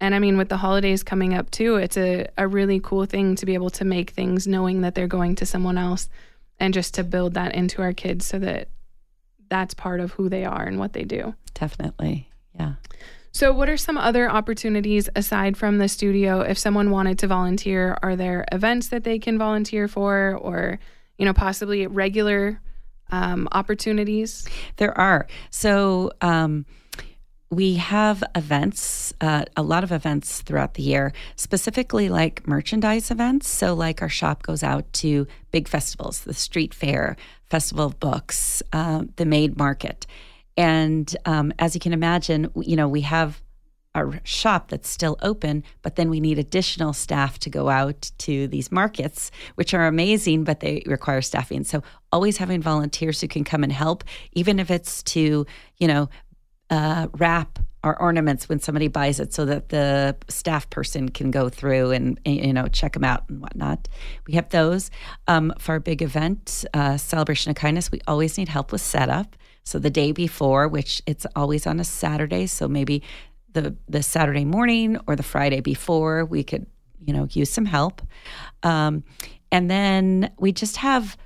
And 0.00 0.14
I 0.14 0.18
mean, 0.18 0.36
with 0.36 0.48
the 0.48 0.58
holidays 0.58 1.02
coming 1.02 1.34
up 1.34 1.50
too, 1.50 1.76
it's 1.76 1.96
a, 1.96 2.26
a 2.36 2.46
really 2.46 2.80
cool 2.80 3.06
thing 3.06 3.36
to 3.36 3.46
be 3.46 3.54
able 3.54 3.70
to 3.70 3.84
make 3.84 4.10
things 4.10 4.46
knowing 4.46 4.82
that 4.82 4.94
they're 4.94 5.06
going 5.06 5.34
to 5.36 5.46
someone 5.46 5.78
else 5.78 6.08
and 6.58 6.74
just 6.74 6.94
to 6.94 7.04
build 7.04 7.34
that 7.34 7.54
into 7.54 7.82
our 7.82 7.92
kids 7.92 8.26
so 8.26 8.38
that 8.38 8.68
that's 9.48 9.74
part 9.74 10.00
of 10.00 10.12
who 10.12 10.28
they 10.28 10.44
are 10.44 10.64
and 10.64 10.78
what 10.78 10.92
they 10.92 11.04
do. 11.04 11.34
Definitely. 11.54 12.28
Yeah. 12.54 12.74
So, 13.32 13.52
what 13.52 13.68
are 13.68 13.76
some 13.76 13.98
other 13.98 14.30
opportunities 14.30 15.08
aside 15.16 15.56
from 15.56 15.78
the 15.78 15.88
studio? 15.88 16.40
If 16.40 16.56
someone 16.56 16.90
wanted 16.90 17.18
to 17.20 17.26
volunteer, 17.26 17.98
are 18.00 18.14
there 18.14 18.44
events 18.52 18.88
that 18.88 19.02
they 19.02 19.18
can 19.18 19.38
volunteer 19.38 19.88
for 19.88 20.38
or, 20.40 20.78
you 21.18 21.24
know, 21.24 21.32
possibly 21.32 21.86
regular 21.88 22.60
um, 23.10 23.48
opportunities? 23.52 24.46
There 24.76 24.96
are. 24.98 25.26
So, 25.50 26.10
um, 26.20 26.66
we 27.50 27.74
have 27.74 28.24
events, 28.34 29.12
uh, 29.20 29.44
a 29.56 29.62
lot 29.62 29.84
of 29.84 29.92
events 29.92 30.40
throughout 30.40 30.74
the 30.74 30.82
year, 30.82 31.12
specifically 31.36 32.08
like 32.08 32.46
merchandise 32.48 33.10
events. 33.10 33.48
So, 33.48 33.74
like 33.74 34.02
our 34.02 34.08
shop 34.08 34.42
goes 34.42 34.62
out 34.62 34.92
to 34.94 35.26
big 35.52 35.68
festivals, 35.68 36.20
the 36.20 36.34
street 36.34 36.74
fair, 36.74 37.16
Festival 37.44 37.86
of 37.86 38.00
Books, 38.00 38.62
uh, 38.72 39.04
the 39.16 39.24
Maid 39.24 39.56
Market. 39.56 40.06
And 40.56 41.14
um, 41.24 41.52
as 41.58 41.74
you 41.74 41.80
can 41.80 41.92
imagine, 41.92 42.50
you 42.56 42.76
know, 42.76 42.88
we 42.88 43.02
have 43.02 43.40
our 43.94 44.20
shop 44.24 44.68
that's 44.68 44.88
still 44.88 45.16
open, 45.22 45.62
but 45.82 45.96
then 45.96 46.10
we 46.10 46.20
need 46.20 46.38
additional 46.38 46.92
staff 46.92 47.38
to 47.40 47.50
go 47.50 47.68
out 47.68 48.10
to 48.18 48.48
these 48.48 48.72
markets, 48.72 49.30
which 49.54 49.72
are 49.72 49.86
amazing, 49.86 50.44
but 50.44 50.60
they 50.60 50.82
require 50.86 51.22
staffing. 51.22 51.64
So 51.64 51.82
always 52.12 52.38
having 52.38 52.60
volunteers 52.60 53.20
who 53.20 53.28
can 53.28 53.44
come 53.44 53.62
and 53.62 53.72
help, 53.72 54.04
even 54.32 54.58
if 54.58 54.70
it's 54.70 55.02
to, 55.04 55.46
you 55.78 55.88
know, 55.88 56.08
uh, 56.70 57.08
wrap 57.18 57.58
our 57.84 58.00
ornaments 58.00 58.48
when 58.48 58.58
somebody 58.58 58.88
buys 58.88 59.20
it 59.20 59.34
so 59.34 59.44
that 59.44 59.68
the 59.68 60.16
staff 60.28 60.68
person 60.70 61.10
can 61.10 61.30
go 61.30 61.50
through 61.50 61.90
and, 61.90 62.18
you 62.24 62.52
know 62.52 62.66
check 62.66 62.94
them 62.94 63.04
out 63.04 63.24
and 63.28 63.42
whatnot. 63.42 63.88
We 64.26 64.34
have 64.34 64.48
those 64.48 64.90
um, 65.28 65.52
for 65.58 65.72
our 65.72 65.80
big 65.80 66.00
event 66.00 66.64
uh, 66.72 66.96
celebration 66.96 67.50
of 67.50 67.56
kindness. 67.56 67.92
We 67.92 68.00
always 68.06 68.38
need 68.38 68.48
help 68.48 68.72
with 68.72 68.80
setup. 68.80 69.36
So 69.64 69.78
the 69.78 69.90
day 69.90 70.12
before 70.12 70.66
which 70.66 71.02
it's 71.06 71.26
always 71.36 71.66
on 71.66 71.78
a 71.78 71.84
saturday 71.84 72.46
so 72.46 72.68
maybe 72.68 73.02
the 73.54 73.74
the 73.88 74.02
Saturday 74.02 74.44
morning 74.44 74.98
or 75.06 75.16
the 75.16 75.22
Friday 75.22 75.60
before, 75.60 76.24
we 76.24 76.44
could 76.44 76.66
you 77.04 77.12
know 77.12 77.26
use 77.30 77.50
some 77.50 77.64
help. 77.64 78.02
Um, 78.62 79.04
and 79.50 79.70
then 79.70 80.32
we 80.38 80.52
just 80.52 80.76
have 80.76 81.16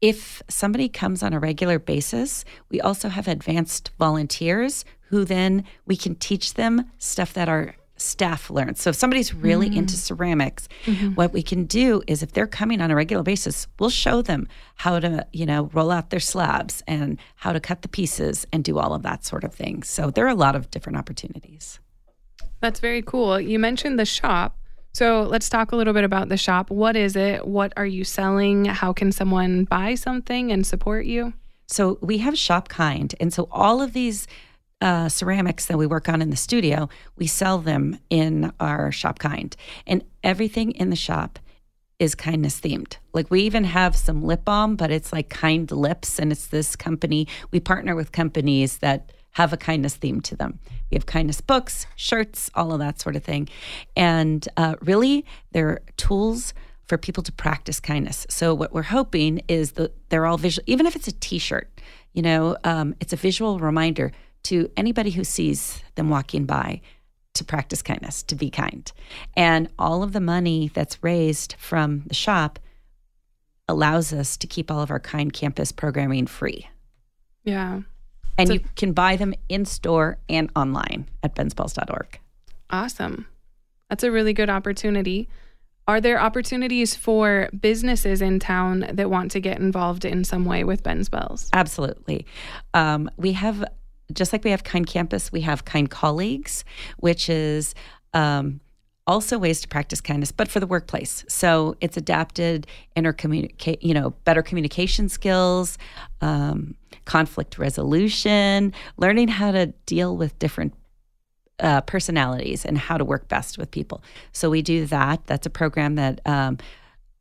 if 0.00 0.42
somebody 0.48 0.88
comes 0.88 1.22
on 1.22 1.32
a 1.32 1.40
regular 1.40 1.78
basis, 1.78 2.44
we 2.68 2.80
also 2.80 3.08
have 3.08 3.26
advanced 3.26 3.90
volunteers 3.98 4.84
who 5.08 5.24
then 5.24 5.64
we 5.86 5.96
can 5.96 6.14
teach 6.14 6.54
them 6.54 6.90
stuff 6.98 7.32
that 7.32 7.48
our 7.48 7.74
staff 8.04 8.50
learns. 8.50 8.80
So 8.80 8.90
if 8.90 8.96
somebody's 8.96 9.34
really 9.34 9.68
mm-hmm. 9.68 9.78
into 9.78 9.96
ceramics, 9.96 10.68
mm-hmm. 10.84 11.14
what 11.14 11.32
we 11.32 11.42
can 11.42 11.64
do 11.64 12.02
is 12.06 12.22
if 12.22 12.32
they're 12.32 12.46
coming 12.46 12.80
on 12.80 12.90
a 12.90 12.94
regular 12.94 13.22
basis, 13.22 13.66
we'll 13.78 13.90
show 13.90 14.22
them 14.22 14.48
how 14.76 15.00
to, 15.00 15.26
you 15.32 15.46
know, 15.46 15.70
roll 15.72 15.90
out 15.90 16.10
their 16.10 16.20
slabs 16.20 16.82
and 16.86 17.18
how 17.36 17.52
to 17.52 17.60
cut 17.60 17.82
the 17.82 17.88
pieces 17.88 18.46
and 18.52 18.64
do 18.64 18.78
all 18.78 18.94
of 18.94 19.02
that 19.02 19.24
sort 19.24 19.44
of 19.44 19.54
thing. 19.54 19.82
So 19.82 20.10
there 20.10 20.24
are 20.26 20.30
a 20.30 20.34
lot 20.34 20.54
of 20.54 20.70
different 20.70 20.98
opportunities. 20.98 21.80
That's 22.60 22.80
very 22.80 23.02
cool. 23.02 23.40
You 23.40 23.58
mentioned 23.58 23.98
the 23.98 24.06
shop. 24.06 24.56
So 24.92 25.22
let's 25.22 25.48
talk 25.48 25.72
a 25.72 25.76
little 25.76 25.92
bit 25.92 26.04
about 26.04 26.28
the 26.28 26.36
shop. 26.36 26.70
What 26.70 26.94
is 26.94 27.16
it? 27.16 27.46
What 27.46 27.72
are 27.76 27.86
you 27.86 28.04
selling? 28.04 28.66
How 28.66 28.92
can 28.92 29.10
someone 29.10 29.64
buy 29.64 29.96
something 29.96 30.52
and 30.52 30.64
support 30.64 31.04
you? 31.04 31.34
So 31.66 31.98
we 32.00 32.18
have 32.18 32.38
Shop 32.38 32.68
Kind. 32.68 33.14
And 33.20 33.32
so 33.32 33.48
all 33.50 33.82
of 33.82 33.92
these 33.92 34.26
uh, 34.84 35.08
ceramics 35.08 35.64
that 35.66 35.78
we 35.78 35.86
work 35.86 36.10
on 36.10 36.20
in 36.20 36.28
the 36.28 36.36
studio, 36.36 36.90
we 37.16 37.26
sell 37.26 37.58
them 37.58 37.98
in 38.10 38.52
our 38.60 38.92
shop 38.92 39.18
kind. 39.18 39.56
And 39.86 40.04
everything 40.22 40.72
in 40.72 40.90
the 40.90 40.96
shop 40.96 41.38
is 41.98 42.14
kindness 42.14 42.60
themed. 42.60 42.98
Like 43.14 43.30
we 43.30 43.40
even 43.40 43.64
have 43.64 43.96
some 43.96 44.22
lip 44.22 44.44
balm, 44.44 44.76
but 44.76 44.90
it's 44.90 45.10
like 45.10 45.30
kind 45.30 45.70
lips. 45.70 46.18
And 46.18 46.30
it's 46.30 46.48
this 46.48 46.76
company, 46.76 47.26
we 47.50 47.60
partner 47.60 47.96
with 47.96 48.12
companies 48.12 48.78
that 48.78 49.10
have 49.32 49.54
a 49.54 49.56
kindness 49.56 49.96
theme 49.96 50.20
to 50.20 50.36
them. 50.36 50.58
We 50.90 50.96
have 50.96 51.06
kindness 51.06 51.40
books, 51.40 51.86
shirts, 51.96 52.50
all 52.54 52.70
of 52.72 52.78
that 52.80 53.00
sort 53.00 53.16
of 53.16 53.24
thing. 53.24 53.48
And 53.96 54.46
uh, 54.58 54.74
really, 54.82 55.24
they're 55.52 55.80
tools 55.96 56.52
for 56.86 56.98
people 56.98 57.22
to 57.22 57.32
practice 57.32 57.80
kindness. 57.80 58.26
So 58.28 58.52
what 58.54 58.74
we're 58.74 58.82
hoping 58.82 59.40
is 59.48 59.72
that 59.72 59.94
they're 60.10 60.26
all 60.26 60.36
visual, 60.36 60.62
even 60.66 60.84
if 60.84 60.94
it's 60.94 61.08
a 61.08 61.12
T-shirt. 61.12 61.70
You 62.12 62.20
know, 62.20 62.56
um, 62.64 62.94
it's 63.00 63.14
a 63.14 63.16
visual 63.16 63.58
reminder 63.58 64.12
to 64.44 64.70
anybody 64.76 65.10
who 65.10 65.24
sees 65.24 65.82
them 65.94 66.08
walking 66.08 66.44
by 66.44 66.80
to 67.34 67.44
practice 67.44 67.82
kindness, 67.82 68.22
to 68.24 68.34
be 68.34 68.48
kind. 68.50 68.90
And 69.36 69.68
all 69.78 70.02
of 70.02 70.12
the 70.12 70.20
money 70.20 70.70
that's 70.72 71.02
raised 71.02 71.56
from 71.58 72.04
the 72.06 72.14
shop 72.14 72.58
allows 73.68 74.12
us 74.12 74.36
to 74.36 74.46
keep 74.46 74.70
all 74.70 74.80
of 74.80 74.90
our 74.90 75.00
Kind 75.00 75.32
Campus 75.32 75.72
programming 75.72 76.26
free. 76.26 76.68
Yeah. 77.44 77.80
And 78.38 78.48
so, 78.48 78.54
you 78.54 78.60
can 78.76 78.92
buy 78.92 79.16
them 79.16 79.34
in 79.48 79.64
store 79.64 80.18
and 80.28 80.50
online 80.56 81.08
at 81.22 81.34
bensbells.org. 81.34 82.18
Awesome. 82.70 83.26
That's 83.88 84.04
a 84.04 84.10
really 84.10 84.32
good 84.32 84.50
opportunity. 84.50 85.28
Are 85.86 86.00
there 86.00 86.18
opportunities 86.18 86.94
for 86.94 87.50
businesses 87.60 88.22
in 88.22 88.38
town 88.38 88.86
that 88.92 89.10
want 89.10 89.30
to 89.32 89.40
get 89.40 89.58
involved 89.58 90.04
in 90.04 90.24
some 90.24 90.46
way 90.46 90.64
with 90.64 90.82
Ben's 90.82 91.10
Bells? 91.10 91.50
Absolutely. 91.52 92.26
Um, 92.72 93.10
we 93.18 93.32
have 93.32 93.64
just 94.12 94.32
like 94.32 94.44
we 94.44 94.50
have 94.50 94.64
Kind 94.64 94.86
Campus, 94.86 95.32
we 95.32 95.40
have 95.42 95.64
Kind 95.64 95.90
Colleagues, 95.90 96.64
which 96.98 97.28
is 97.28 97.74
um, 98.12 98.60
also 99.06 99.38
ways 99.38 99.60
to 99.60 99.68
practice 99.68 100.00
kindness, 100.00 100.32
but 100.32 100.48
for 100.48 100.60
the 100.60 100.66
workplace. 100.66 101.24
So 101.28 101.76
it's 101.80 101.96
adapted 101.96 102.66
intercommunicate, 102.96 103.78
you 103.82 103.94
know, 103.94 104.10
better 104.24 104.42
communication 104.42 105.08
skills, 105.08 105.78
um, 106.20 106.74
conflict 107.04 107.58
resolution, 107.58 108.72
learning 108.96 109.28
how 109.28 109.52
to 109.52 109.66
deal 109.86 110.16
with 110.16 110.38
different 110.38 110.74
uh, 111.60 111.80
personalities 111.82 112.64
and 112.64 112.78
how 112.78 112.96
to 112.96 113.04
work 113.04 113.28
best 113.28 113.58
with 113.58 113.70
people. 113.70 114.02
So 114.32 114.50
we 114.50 114.62
do 114.62 114.86
that. 114.86 115.26
That's 115.26 115.46
a 115.46 115.50
program 115.50 115.94
that 115.96 116.20
um, 116.26 116.58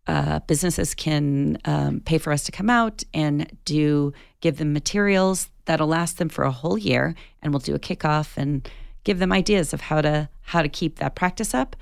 uh, 0.07 0.39
businesses 0.39 0.93
can 0.93 1.57
um, 1.65 1.99
pay 2.01 2.17
for 2.17 2.33
us 2.33 2.43
to 2.45 2.51
come 2.51 2.69
out 2.69 3.03
and 3.13 3.51
do 3.65 4.13
give 4.41 4.57
them 4.57 4.73
materials 4.73 5.49
that'll 5.65 5.87
last 5.87 6.17
them 6.17 6.29
for 6.29 6.43
a 6.43 6.51
whole 6.51 6.77
year, 6.77 7.15
and 7.41 7.53
we'll 7.53 7.59
do 7.59 7.75
a 7.75 7.79
kickoff 7.79 8.37
and 8.37 8.69
give 9.03 9.19
them 9.19 9.31
ideas 9.31 9.73
of 9.73 9.81
how 9.81 10.01
to 10.01 10.29
how 10.41 10.61
to 10.61 10.69
keep 10.69 10.99
that 10.99 11.15
practice 11.15 11.53
up. 11.53 11.75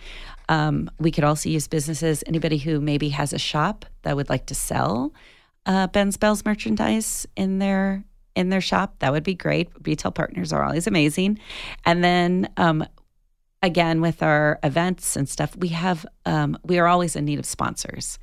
Um, 0.50 0.90
we 1.00 1.12
could 1.12 1.24
also 1.24 1.50
use 1.50 1.68
businesses, 1.68 2.24
anybody 2.28 2.58
who 2.58 2.82
maybe 2.82 3.10
has 3.10 3.34
a 3.34 3.40
shop 3.40 3.86
that 4.02 4.16
would 4.16 4.30
like 4.30 4.46
to 4.48 4.56
sell 4.56 5.14
uh, 5.66 5.88
Ben's 5.88 6.18
Bells 6.18 6.44
merchandise 6.46 7.28
in 7.36 7.60
their 7.60 8.04
in 8.36 8.50
their 8.50 8.62
shop. 8.62 8.96
That 9.00 9.12
would 9.12 9.24
be 9.24 9.36
great. 9.36 9.70
Retail 9.86 10.12
partners 10.12 10.54
are 10.54 10.64
always 10.64 10.88
amazing. 10.88 11.40
And 11.86 12.04
then 12.04 12.50
um, 12.58 12.86
again 13.62 14.02
with 14.02 14.24
our 14.24 14.60
events 14.64 15.16
and 15.16 15.28
stuff, 15.28 15.56
we 15.56 15.70
have 15.70 16.06
um, 16.26 16.58
we 16.64 16.80
are 16.80 16.88
always 16.88 17.16
in 17.16 17.26
need 17.26 17.40
of 17.40 17.46
sponsors. 17.46 18.20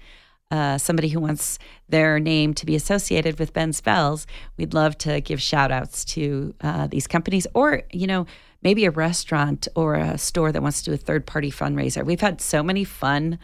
Uh, 0.50 0.78
somebody 0.78 1.08
who 1.08 1.20
wants 1.20 1.58
their 1.88 2.18
name 2.18 2.54
to 2.54 2.64
be 2.64 2.74
associated 2.74 3.38
with 3.38 3.52
Ben's 3.52 3.80
Bells, 3.82 4.26
we'd 4.56 4.72
love 4.72 4.96
to 4.98 5.20
give 5.20 5.42
shout 5.42 5.70
outs 5.70 6.04
to 6.06 6.54
uh, 6.62 6.86
these 6.86 7.06
companies 7.06 7.46
or, 7.52 7.82
you 7.92 8.06
know, 8.06 8.26
maybe 8.62 8.86
a 8.86 8.90
restaurant 8.90 9.68
or 9.74 9.94
a 9.94 10.16
store 10.16 10.50
that 10.50 10.62
wants 10.62 10.82
to 10.82 10.90
do 10.90 10.94
a 10.94 10.96
third 10.96 11.26
party 11.26 11.50
fundraiser. 11.50 12.04
We've 12.04 12.20
had 12.20 12.40
so 12.40 12.62
many 12.62 12.84
fun 12.84 13.38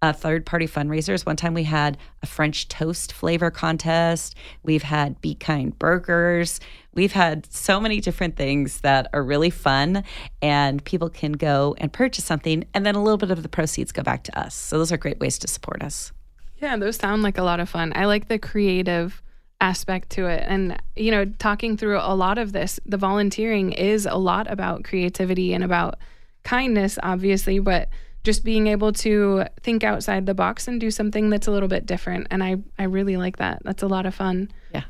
uh, 0.00 0.12
third 0.12 0.46
party 0.46 0.66
fundraisers. 0.66 1.26
One 1.26 1.36
time 1.36 1.54
we 1.54 1.64
had 1.64 1.98
a 2.22 2.26
French 2.26 2.68
toast 2.68 3.12
flavor 3.12 3.50
contest. 3.50 4.34
We've 4.62 4.82
had 4.82 5.20
Be 5.20 5.34
Kind 5.34 5.78
burgers. 5.78 6.60
We've 6.94 7.12
had 7.12 7.52
so 7.52 7.80
many 7.80 8.00
different 8.00 8.36
things 8.36 8.80
that 8.82 9.08
are 9.12 9.22
really 9.22 9.50
fun, 9.50 10.04
and 10.42 10.84
people 10.84 11.08
can 11.08 11.32
go 11.32 11.74
and 11.78 11.92
purchase 11.92 12.24
something, 12.24 12.64
and 12.74 12.84
then 12.86 12.94
a 12.94 13.02
little 13.02 13.18
bit 13.18 13.30
of 13.30 13.42
the 13.42 13.48
proceeds 13.48 13.92
go 13.92 14.02
back 14.02 14.24
to 14.24 14.38
us. 14.38 14.54
So 14.54 14.78
those 14.78 14.92
are 14.92 14.96
great 14.96 15.20
ways 15.20 15.38
to 15.38 15.48
support 15.48 15.82
us. 15.82 16.12
Yeah, 16.60 16.76
those 16.76 16.96
sound 16.96 17.22
like 17.22 17.38
a 17.38 17.42
lot 17.42 17.60
of 17.60 17.68
fun. 17.68 17.92
I 17.94 18.06
like 18.06 18.28
the 18.28 18.38
creative 18.38 19.22
aspect 19.60 20.10
to 20.10 20.26
it. 20.26 20.44
And, 20.46 20.80
you 20.96 21.10
know, 21.10 21.24
talking 21.24 21.76
through 21.76 21.98
a 21.98 22.14
lot 22.14 22.38
of 22.38 22.52
this, 22.52 22.78
the 22.86 22.96
volunteering 22.96 23.72
is 23.72 24.06
a 24.06 24.16
lot 24.16 24.50
about 24.50 24.84
creativity 24.84 25.52
and 25.52 25.64
about 25.64 25.98
kindness, 26.44 26.98
obviously, 27.02 27.58
but 27.58 27.88
just 28.24 28.44
being 28.44 28.66
able 28.66 28.92
to 28.92 29.44
think 29.62 29.84
outside 29.84 30.26
the 30.26 30.34
box 30.34 30.68
and 30.68 30.80
do 30.80 30.90
something 30.90 31.30
that's 31.30 31.46
a 31.46 31.50
little 31.50 31.68
bit 31.68 31.86
different. 31.86 32.26
And 32.30 32.42
I, 32.42 32.56
I 32.78 32.84
really 32.84 33.16
like 33.16 33.38
that. 33.38 33.62
That's 33.64 33.82
a 33.82 33.88
lot 33.88 34.06
of 34.06 34.14
fun. 34.14 34.50
Yeah. 34.72 34.84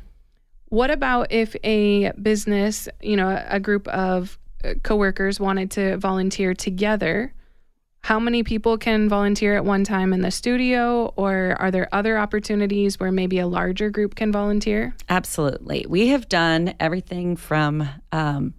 What 0.69 0.91
about 0.91 1.31
if 1.31 1.55
a 1.63 2.11
business, 2.13 2.87
you 3.01 3.15
know, 3.15 3.43
a 3.47 3.59
group 3.59 3.87
of 3.87 4.37
uh, 4.63 4.73
coworkers 4.83 5.39
wanted 5.39 5.71
to 5.71 5.97
volunteer 5.97 6.53
together? 6.53 7.33
How 8.01 8.19
many 8.19 8.43
people 8.43 8.77
can 8.77 9.09
volunteer 9.09 9.55
at 9.55 9.65
one 9.65 9.83
time 9.83 10.13
in 10.13 10.21
the 10.21 10.31
studio, 10.31 11.13
or 11.15 11.55
are 11.59 11.69
there 11.69 11.87
other 11.93 12.17
opportunities 12.17 12.99
where 12.99 13.11
maybe 13.11 13.39
a 13.39 13.47
larger 13.47 13.89
group 13.89 14.15
can 14.15 14.31
volunteer? 14.31 14.95
Absolutely. 15.09 15.85
We 15.87 16.07
have 16.07 16.29
done 16.29 16.73
everything 16.79 17.35
from, 17.35 17.87
um, 18.11 18.53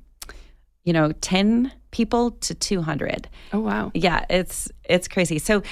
you 0.85 0.93
know, 0.93 1.13
10 1.13 1.73
people 1.91 2.33
to 2.33 2.55
200. 2.55 3.29
Oh 3.53 3.61
wow. 3.61 3.91
Yeah, 3.95 4.25
it's 4.31 4.71
it's 4.85 5.09
crazy. 5.09 5.39
So 5.39 5.63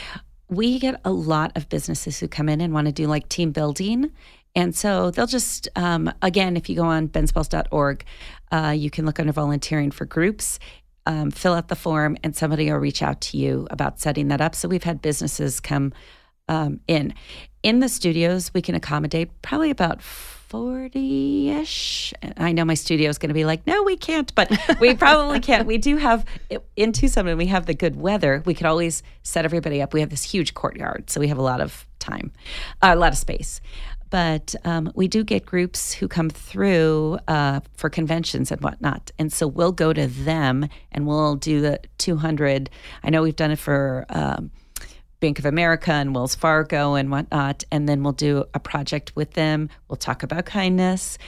we 0.49 0.79
get 0.79 1.01
a 1.05 1.13
lot 1.13 1.53
of 1.57 1.69
businesses 1.69 2.19
who 2.19 2.27
come 2.27 2.49
in 2.49 2.61
and 2.61 2.73
want 2.73 2.87
to 2.87 2.93
do 2.93 3.07
like 3.07 3.29
team 3.29 3.53
building. 3.53 4.11
And 4.55 4.75
so 4.75 5.11
they'll 5.11 5.27
just, 5.27 5.69
um, 5.77 6.11
again, 6.23 6.57
if 6.57 6.69
you 6.69 6.75
go 6.75 6.85
on 6.85 7.09
bensbells.org, 7.09 8.05
uh, 8.51 8.75
you 8.77 8.91
can 8.91 9.05
look 9.05 9.21
under 9.21 9.33
volunteering 9.33 9.91
for 9.91 10.05
groups, 10.07 10.59
um, 11.09 11.31
fill 11.31 11.55
out 11.55 11.69
the 11.69 11.75
form, 11.75 12.17
and 12.23 12.37
somebody 12.37 12.71
will 12.71 12.79
reach 12.79 13.03
out 13.03 13.21
to 13.23 13.39
you 13.39 13.67
about 13.71 13.99
setting 13.99 14.29
that 14.29 14.43
up. 14.43 14.55
So 14.55 14.69
we've 14.69 14.85
had 14.85 15.03
businesses 15.03 15.59
come 15.59 15.93
um, 16.49 16.81
in. 16.87 17.15
In 17.63 17.81
the 17.81 17.89
studios, 17.89 18.53
we 18.55 18.61
can 18.63 18.75
accommodate 18.75 19.31
probably 19.43 19.71
about 19.71 20.03
40 20.03 21.49
ish. 21.49 22.13
I 22.37 22.53
know 22.53 22.65
my 22.65 22.75
studio 22.75 23.09
is 23.09 23.17
going 23.17 23.29
to 23.29 23.35
be 23.35 23.47
like, 23.47 23.67
no, 23.67 23.83
we 23.83 23.97
can't, 23.97 24.33
but 24.35 24.51
we 24.81 24.95
probably 24.95 25.41
can't. 25.41 25.67
We 25.67 25.79
do 25.79 25.97
have 25.97 26.27
in 26.77 26.93
Tucson 26.93 27.25
when 27.25 27.39
we 27.39 27.47
have 27.47 27.65
the 27.65 27.75
good 27.75 27.97
weather, 27.97 28.43
we 28.45 28.53
could 28.55 28.67
always 28.67 29.03
set 29.23 29.47
everybody 29.47 29.81
up. 29.81 29.95
We 29.95 30.01
have 30.01 30.11
this 30.11 30.23
huge 30.23 30.53
courtyard, 30.53 31.09
so 31.09 31.21
we 31.21 31.29
have 31.29 31.39
a 31.39 31.43
lot 31.43 31.63
of 31.63 31.87
time, 31.99 32.33
uh, 32.83 32.93
a 32.93 32.97
lot 32.97 33.13
of 33.13 33.19
space. 33.19 33.63
But 34.11 34.55
um, 34.65 34.91
we 34.95 35.09
do 35.09 35.25
get 35.25 35.45
groups 35.45 35.93
who 35.93 36.09
come 36.09 36.31
through 36.31 37.19
uh, 37.29 37.61
for 37.77 37.91
conventions 37.91 38.51
and 38.51 38.61
whatnot. 38.61 39.11
And 39.19 39.33
so 39.33 39.47
we'll 39.47 39.73
go 39.73 39.93
to 39.93 40.07
them 40.07 40.69
and 40.93 41.07
we'll 41.07 41.37
do 41.37 41.61
the 41.61 41.81
200. 41.99 42.71
I 43.03 43.11
know 43.11 43.23
we've 43.23 43.37
done 43.37 43.51
it 43.51 43.59
for. 43.59 44.07
Um, 44.09 44.51
Bank 45.21 45.41
of 45.41 45.47
America 45.47 45.91
and 45.91 46.15
Wells 46.15 46.37
Fargo 46.37 46.95
and 46.95 47.11
whatnot. 47.11 47.65
And 47.73 47.89
then 47.89 48.05
we'll 48.05 48.13
do 48.13 48.45
a 48.55 48.61
project 48.61 49.17
with 49.17 49.33
them. 49.33 49.69
We'll 49.89 49.97
talk 49.97 50.23
about 50.23 50.47
kindness. 50.47 51.19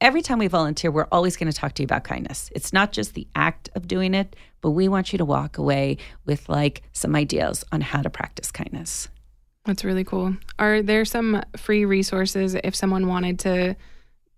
Every 0.00 0.22
time 0.22 0.38
we 0.38 0.46
volunteer, 0.48 0.90
we're 0.90 1.08
always 1.10 1.36
going 1.36 1.50
to 1.50 1.56
talk 1.56 1.74
to 1.74 1.82
you 1.82 1.84
about 1.84 2.04
kindness. 2.04 2.50
It's 2.54 2.72
not 2.72 2.92
just 2.92 3.14
the 3.14 3.26
act 3.34 3.70
of 3.74 3.88
doing 3.88 4.14
it, 4.14 4.36
but 4.60 4.70
we 4.70 4.86
want 4.88 5.12
you 5.12 5.18
to 5.18 5.24
walk 5.24 5.58
away 5.58 5.96
with 6.26 6.48
like 6.48 6.82
some 6.92 7.16
ideas 7.16 7.64
on 7.72 7.80
how 7.80 8.02
to 8.02 8.10
practice 8.10 8.50
kindness. 8.50 9.08
That's 9.64 9.84
really 9.84 10.04
cool. 10.04 10.36
Are 10.58 10.82
there 10.82 11.04
some 11.04 11.42
free 11.56 11.84
resources 11.84 12.54
if 12.62 12.74
someone 12.74 13.08
wanted 13.08 13.38
to 13.40 13.76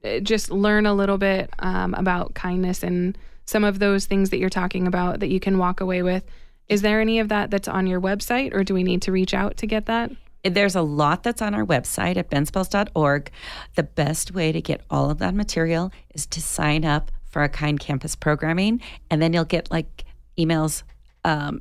uh, 0.05 0.21
just 0.21 0.51
learn 0.51 0.87
a 0.87 0.95
little 0.95 1.19
bit 1.19 1.51
um, 1.59 1.95
about 1.95 2.35
kindness 2.35 2.83
and 2.83 3.19
some 3.45 3.65
of 3.65 3.79
those 3.79 4.07
things 4.07 4.31
that 4.31 4.39
you're 4.39 4.49
talking 4.49 4.87
about 4.87 5.21
that 5.21 5.29
you 5.29 5.41
can 5.41 5.59
walk 5.59 5.81
away 5.81 6.03
with? 6.03 6.25
Is 6.69 6.83
there 6.83 7.01
any 7.01 7.19
of 7.19 7.29
that 7.29 7.51
that's 7.51 7.69
on 7.69 7.87
your 7.87 8.01
website, 8.01 8.55
or 8.55 8.65
do 8.65 8.75
we 8.75 8.83
need 8.83 9.03
to 9.03 9.13
reach 9.13 9.35
out 9.35 9.57
to 9.59 9.67
get 9.67 9.87
that? 9.87 10.11
There's 10.45 10.77
a 10.77 10.83
lot 10.83 11.23
that's 11.23 11.43
on 11.43 11.55
our 11.55 11.65
website 11.65 12.17
at 12.17 12.31
bensbells.org. 12.31 13.31
The 13.75 13.83
best 13.83 14.33
way 14.33 14.53
to 14.53 14.61
get 14.61 14.83
all 14.91 15.11
of 15.11 15.19
that 15.19 15.35
material 15.35 15.93
is 16.15 16.27
to 16.27 16.41
sign 16.41 16.85
up 16.85 17.11
for 17.29 17.41
our 17.41 17.49
Kind 17.49 17.81
Campus 17.81 18.15
programming, 18.15 18.81
and 19.11 19.21
then 19.21 19.33
you'll 19.33 19.45
get 19.45 19.71
like 19.71 20.05
emails 20.39 20.83
um, 21.25 21.61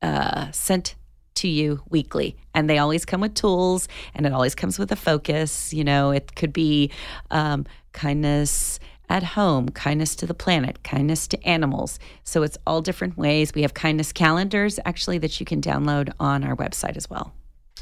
uh, 0.00 0.50
sent 0.52 0.94
to 1.36 1.48
you 1.48 1.82
weekly. 1.88 2.36
And 2.54 2.68
they 2.68 2.78
always 2.78 3.04
come 3.04 3.20
with 3.20 3.34
tools, 3.34 3.88
and 4.14 4.26
it 4.26 4.32
always 4.32 4.54
comes 4.54 4.78
with 4.78 4.92
a 4.92 4.96
focus. 4.96 5.72
You 5.72 5.84
know, 5.84 6.10
it 6.10 6.34
could 6.34 6.52
be 6.52 6.90
um, 7.30 7.66
kindness 7.92 8.78
at 9.08 9.22
home, 9.22 9.68
kindness 9.68 10.16
to 10.16 10.26
the 10.26 10.34
planet, 10.34 10.82
kindness 10.82 11.28
to 11.28 11.46
animals. 11.46 11.98
So 12.24 12.42
it's 12.42 12.56
all 12.66 12.80
different 12.80 13.18
ways. 13.18 13.52
We 13.54 13.62
have 13.62 13.74
kindness 13.74 14.12
calendars 14.12 14.80
actually 14.84 15.18
that 15.18 15.38
you 15.40 15.46
can 15.46 15.60
download 15.60 16.12
on 16.18 16.42
our 16.42 16.56
website 16.56 16.96
as 16.96 17.10
well. 17.10 17.34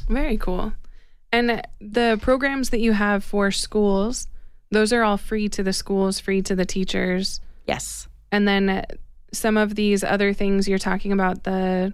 Very 0.09 0.37
cool. 0.37 0.73
And 1.31 1.65
the 1.79 2.19
programs 2.21 2.69
that 2.71 2.79
you 2.79 2.91
have 2.91 3.23
for 3.23 3.51
schools, 3.51 4.27
those 4.69 4.93
are 4.93 5.03
all 5.03 5.17
free 5.17 5.49
to 5.49 5.63
the 5.63 5.73
schools, 5.73 6.19
free 6.19 6.41
to 6.43 6.55
the 6.55 6.65
teachers. 6.65 7.41
Yes. 7.67 8.07
And 8.31 8.47
then 8.47 8.85
some 9.31 9.57
of 9.57 9.75
these 9.75 10.03
other 10.03 10.33
things 10.33 10.67
you're 10.67 10.77
talking 10.77 11.11
about 11.11 11.43
the 11.43 11.93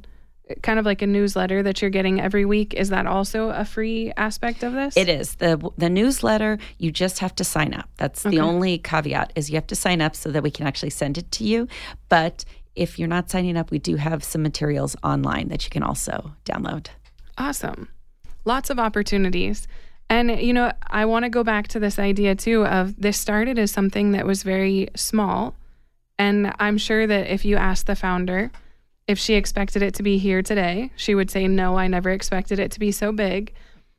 kind 0.61 0.79
of 0.79 0.85
like 0.85 1.01
a 1.01 1.07
newsletter 1.07 1.63
that 1.63 1.81
you're 1.81 1.91
getting 1.91 2.19
every 2.19 2.45
week. 2.45 2.73
Is 2.73 2.89
that 2.89 3.05
also 3.05 3.49
a 3.49 3.65
free 3.65 4.11
aspect 4.17 4.63
of 4.63 4.73
this? 4.73 4.97
It 4.97 5.09
is. 5.09 5.35
The 5.35 5.71
the 5.77 5.89
newsletter, 5.89 6.57
you 6.77 6.91
just 6.91 7.19
have 7.19 7.35
to 7.35 7.43
sign 7.43 7.73
up. 7.73 7.89
That's 7.97 8.25
okay. 8.25 8.35
the 8.35 8.41
only 8.41 8.77
caveat 8.77 9.33
is 9.35 9.49
you 9.49 9.55
have 9.55 9.67
to 9.67 9.75
sign 9.75 10.01
up 10.01 10.15
so 10.15 10.31
that 10.31 10.43
we 10.43 10.51
can 10.51 10.67
actually 10.67 10.89
send 10.91 11.17
it 11.17 11.31
to 11.33 11.43
you. 11.43 11.67
But 12.09 12.45
if 12.75 12.97
you're 12.97 13.07
not 13.07 13.29
signing 13.29 13.57
up, 13.57 13.71
we 13.71 13.79
do 13.79 13.97
have 13.97 14.23
some 14.23 14.41
materials 14.41 14.95
online 15.03 15.49
that 15.49 15.65
you 15.65 15.69
can 15.69 15.83
also 15.83 16.33
download. 16.45 16.87
Awesome. 17.37 17.89
Lots 18.45 18.69
of 18.69 18.79
opportunities. 18.79 19.67
And, 20.09 20.41
you 20.41 20.53
know, 20.53 20.71
I 20.87 21.05
want 21.05 21.23
to 21.23 21.29
go 21.29 21.43
back 21.43 21.67
to 21.69 21.79
this 21.79 21.99
idea 21.99 22.35
too 22.35 22.65
of 22.65 22.99
this 22.99 23.17
started 23.17 23.59
as 23.59 23.71
something 23.71 24.11
that 24.13 24.25
was 24.25 24.43
very 24.43 24.89
small. 24.95 25.55
And 26.17 26.53
I'm 26.59 26.77
sure 26.77 27.05
that 27.05 27.27
if 27.27 27.45
you 27.45 27.57
ask 27.57 27.85
the 27.85 27.95
founder, 27.95 28.51
if 29.09 29.17
she 29.17 29.33
expected 29.33 29.81
it 29.81 29.95
to 29.95 30.03
be 30.03 30.19
here 30.19 30.43
today, 30.43 30.91
she 30.95 31.15
would 31.15 31.31
say, 31.31 31.47
No, 31.47 31.75
I 31.75 31.87
never 31.87 32.11
expected 32.11 32.59
it 32.59 32.69
to 32.73 32.79
be 32.79 32.91
so 32.91 33.11
big. 33.11 33.55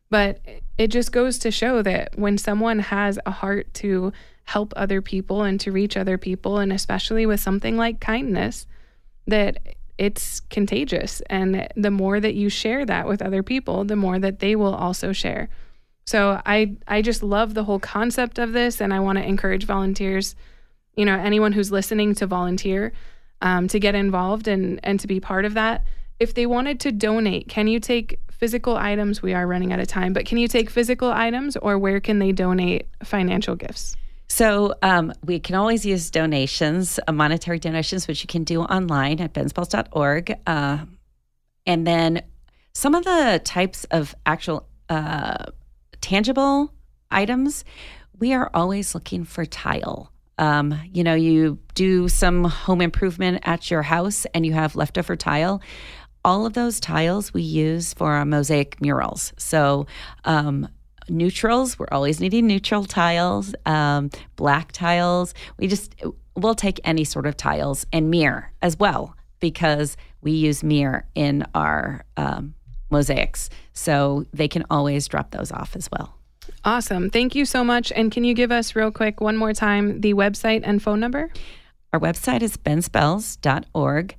But 0.08 0.40
it 0.78 0.86
just 0.86 1.10
goes 1.10 1.36
to 1.40 1.50
show 1.50 1.82
that 1.82 2.16
when 2.16 2.38
someone 2.38 2.78
has 2.78 3.18
a 3.26 3.32
heart 3.32 3.74
to 3.74 4.12
help 4.44 4.72
other 4.76 5.02
people 5.02 5.42
and 5.42 5.58
to 5.60 5.72
reach 5.72 5.96
other 5.96 6.16
people, 6.16 6.58
and 6.58 6.72
especially 6.72 7.26
with 7.26 7.40
something 7.40 7.76
like 7.76 7.98
kindness, 7.98 8.68
that 9.26 9.74
it's 9.98 10.38
contagious. 10.48 11.22
And 11.28 11.68
the 11.74 11.90
more 11.90 12.20
that 12.20 12.34
you 12.34 12.48
share 12.48 12.86
that 12.86 13.08
with 13.08 13.20
other 13.20 13.42
people, 13.42 13.84
the 13.84 13.96
more 13.96 14.20
that 14.20 14.38
they 14.38 14.54
will 14.54 14.74
also 14.74 15.12
share. 15.12 15.48
So 16.06 16.40
I 16.46 16.76
I 16.86 17.02
just 17.02 17.24
love 17.24 17.54
the 17.54 17.64
whole 17.64 17.80
concept 17.80 18.38
of 18.38 18.52
this 18.52 18.80
and 18.80 18.94
I 18.94 19.00
want 19.00 19.18
to 19.18 19.26
encourage 19.26 19.64
volunteers, 19.64 20.36
you 20.94 21.04
know, 21.04 21.18
anyone 21.18 21.50
who's 21.52 21.72
listening 21.72 22.14
to 22.14 22.28
volunteer 22.28 22.92
um, 23.40 23.68
to 23.68 23.78
get 23.78 23.94
involved 23.94 24.48
and 24.48 24.80
and 24.82 25.00
to 25.00 25.06
be 25.06 25.20
part 25.20 25.44
of 25.44 25.54
that. 25.54 25.84
If 26.18 26.34
they 26.34 26.46
wanted 26.46 26.80
to 26.80 26.92
donate, 26.92 27.48
can 27.48 27.66
you 27.66 27.80
take 27.80 28.20
physical 28.30 28.76
items? 28.76 29.22
We 29.22 29.32
are 29.34 29.46
running 29.46 29.72
out 29.72 29.80
of 29.80 29.86
time, 29.86 30.12
but 30.12 30.26
can 30.26 30.38
you 30.38 30.48
take 30.48 30.70
physical 30.70 31.10
items, 31.10 31.56
or 31.56 31.78
where 31.78 32.00
can 32.00 32.18
they 32.18 32.32
donate 32.32 32.88
financial 33.02 33.54
gifts? 33.54 33.96
So 34.28 34.74
um, 34.82 35.12
we 35.24 35.40
can 35.40 35.56
always 35.56 35.84
use 35.84 36.08
donations, 36.08 37.00
uh, 37.08 37.12
monetary 37.12 37.58
donations, 37.58 38.06
which 38.06 38.22
you 38.22 38.28
can 38.28 38.44
do 38.44 38.62
online 38.62 39.20
at 39.20 39.34
bensbells.org. 39.34 40.36
Uh, 40.46 40.78
and 41.66 41.86
then 41.86 42.22
some 42.72 42.94
of 42.94 43.04
the 43.04 43.40
types 43.44 43.84
of 43.90 44.14
actual 44.24 44.68
uh, 44.88 45.46
tangible 46.00 46.72
items, 47.10 47.64
we 48.18 48.32
are 48.32 48.48
always 48.54 48.94
looking 48.94 49.24
for 49.24 49.44
tile. 49.44 50.12
Um, 50.40 50.80
you 50.92 51.04
know, 51.04 51.14
you 51.14 51.58
do 51.74 52.08
some 52.08 52.44
home 52.44 52.80
improvement 52.80 53.42
at 53.44 53.70
your 53.70 53.82
house 53.82 54.26
and 54.34 54.44
you 54.44 54.54
have 54.54 54.74
leftover 54.74 55.14
tile. 55.14 55.60
All 56.24 56.46
of 56.46 56.54
those 56.54 56.80
tiles 56.80 57.32
we 57.32 57.42
use 57.42 57.94
for 57.94 58.12
our 58.12 58.24
mosaic 58.24 58.80
murals. 58.80 59.32
So, 59.36 59.86
um, 60.24 60.66
neutrals, 61.08 61.78
we're 61.78 61.88
always 61.92 62.20
needing 62.20 62.46
neutral 62.46 62.84
tiles, 62.84 63.54
um, 63.66 64.10
black 64.36 64.72
tiles. 64.72 65.34
We 65.58 65.66
just, 65.66 65.94
we'll 66.34 66.54
take 66.54 66.80
any 66.84 67.04
sort 67.04 67.26
of 67.26 67.36
tiles 67.36 67.86
and 67.92 68.10
mirror 68.10 68.50
as 68.62 68.78
well 68.78 69.14
because 69.40 69.96
we 70.22 70.32
use 70.32 70.62
mirror 70.62 71.04
in 71.14 71.44
our 71.54 72.04
um, 72.16 72.54
mosaics. 72.90 73.50
So 73.72 74.24
they 74.32 74.48
can 74.48 74.64
always 74.70 75.06
drop 75.06 75.32
those 75.32 75.52
off 75.52 75.76
as 75.76 75.88
well. 75.90 76.19
Awesome. 76.64 77.10
Thank 77.10 77.34
you 77.34 77.44
so 77.44 77.64
much. 77.64 77.92
And 77.92 78.10
can 78.12 78.24
you 78.24 78.34
give 78.34 78.52
us, 78.52 78.76
real 78.76 78.90
quick, 78.90 79.20
one 79.20 79.36
more 79.36 79.52
time, 79.52 80.00
the 80.00 80.14
website 80.14 80.62
and 80.64 80.82
phone 80.82 81.00
number? 81.00 81.30
Our 81.92 82.00
website 82.00 82.42
is 82.42 82.56
bensbells.org, 82.56 84.16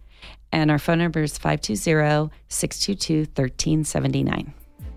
and 0.51 0.71
our 0.71 0.79
phone 0.79 0.97
number 0.99 1.23
is 1.23 1.37
520 1.37 2.31
622 2.49 3.19
1379. 3.35 4.53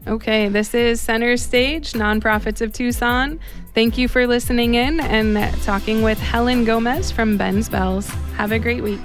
Okay, 0.06 0.48
this 0.48 0.74
is 0.74 1.00
Center 1.00 1.36
Stage, 1.38 1.92
Nonprofits 1.92 2.60
of 2.60 2.74
Tucson. 2.74 3.40
Thank 3.72 3.96
you 3.96 4.06
for 4.06 4.26
listening 4.26 4.74
in 4.74 5.00
and 5.00 5.54
talking 5.62 6.02
with 6.02 6.18
Helen 6.18 6.64
Gomez 6.64 7.10
from 7.10 7.38
Ben's 7.38 7.70
Bells. 7.70 8.06
Have 8.36 8.52
a 8.52 8.58
great 8.58 8.82
week. 8.82 9.00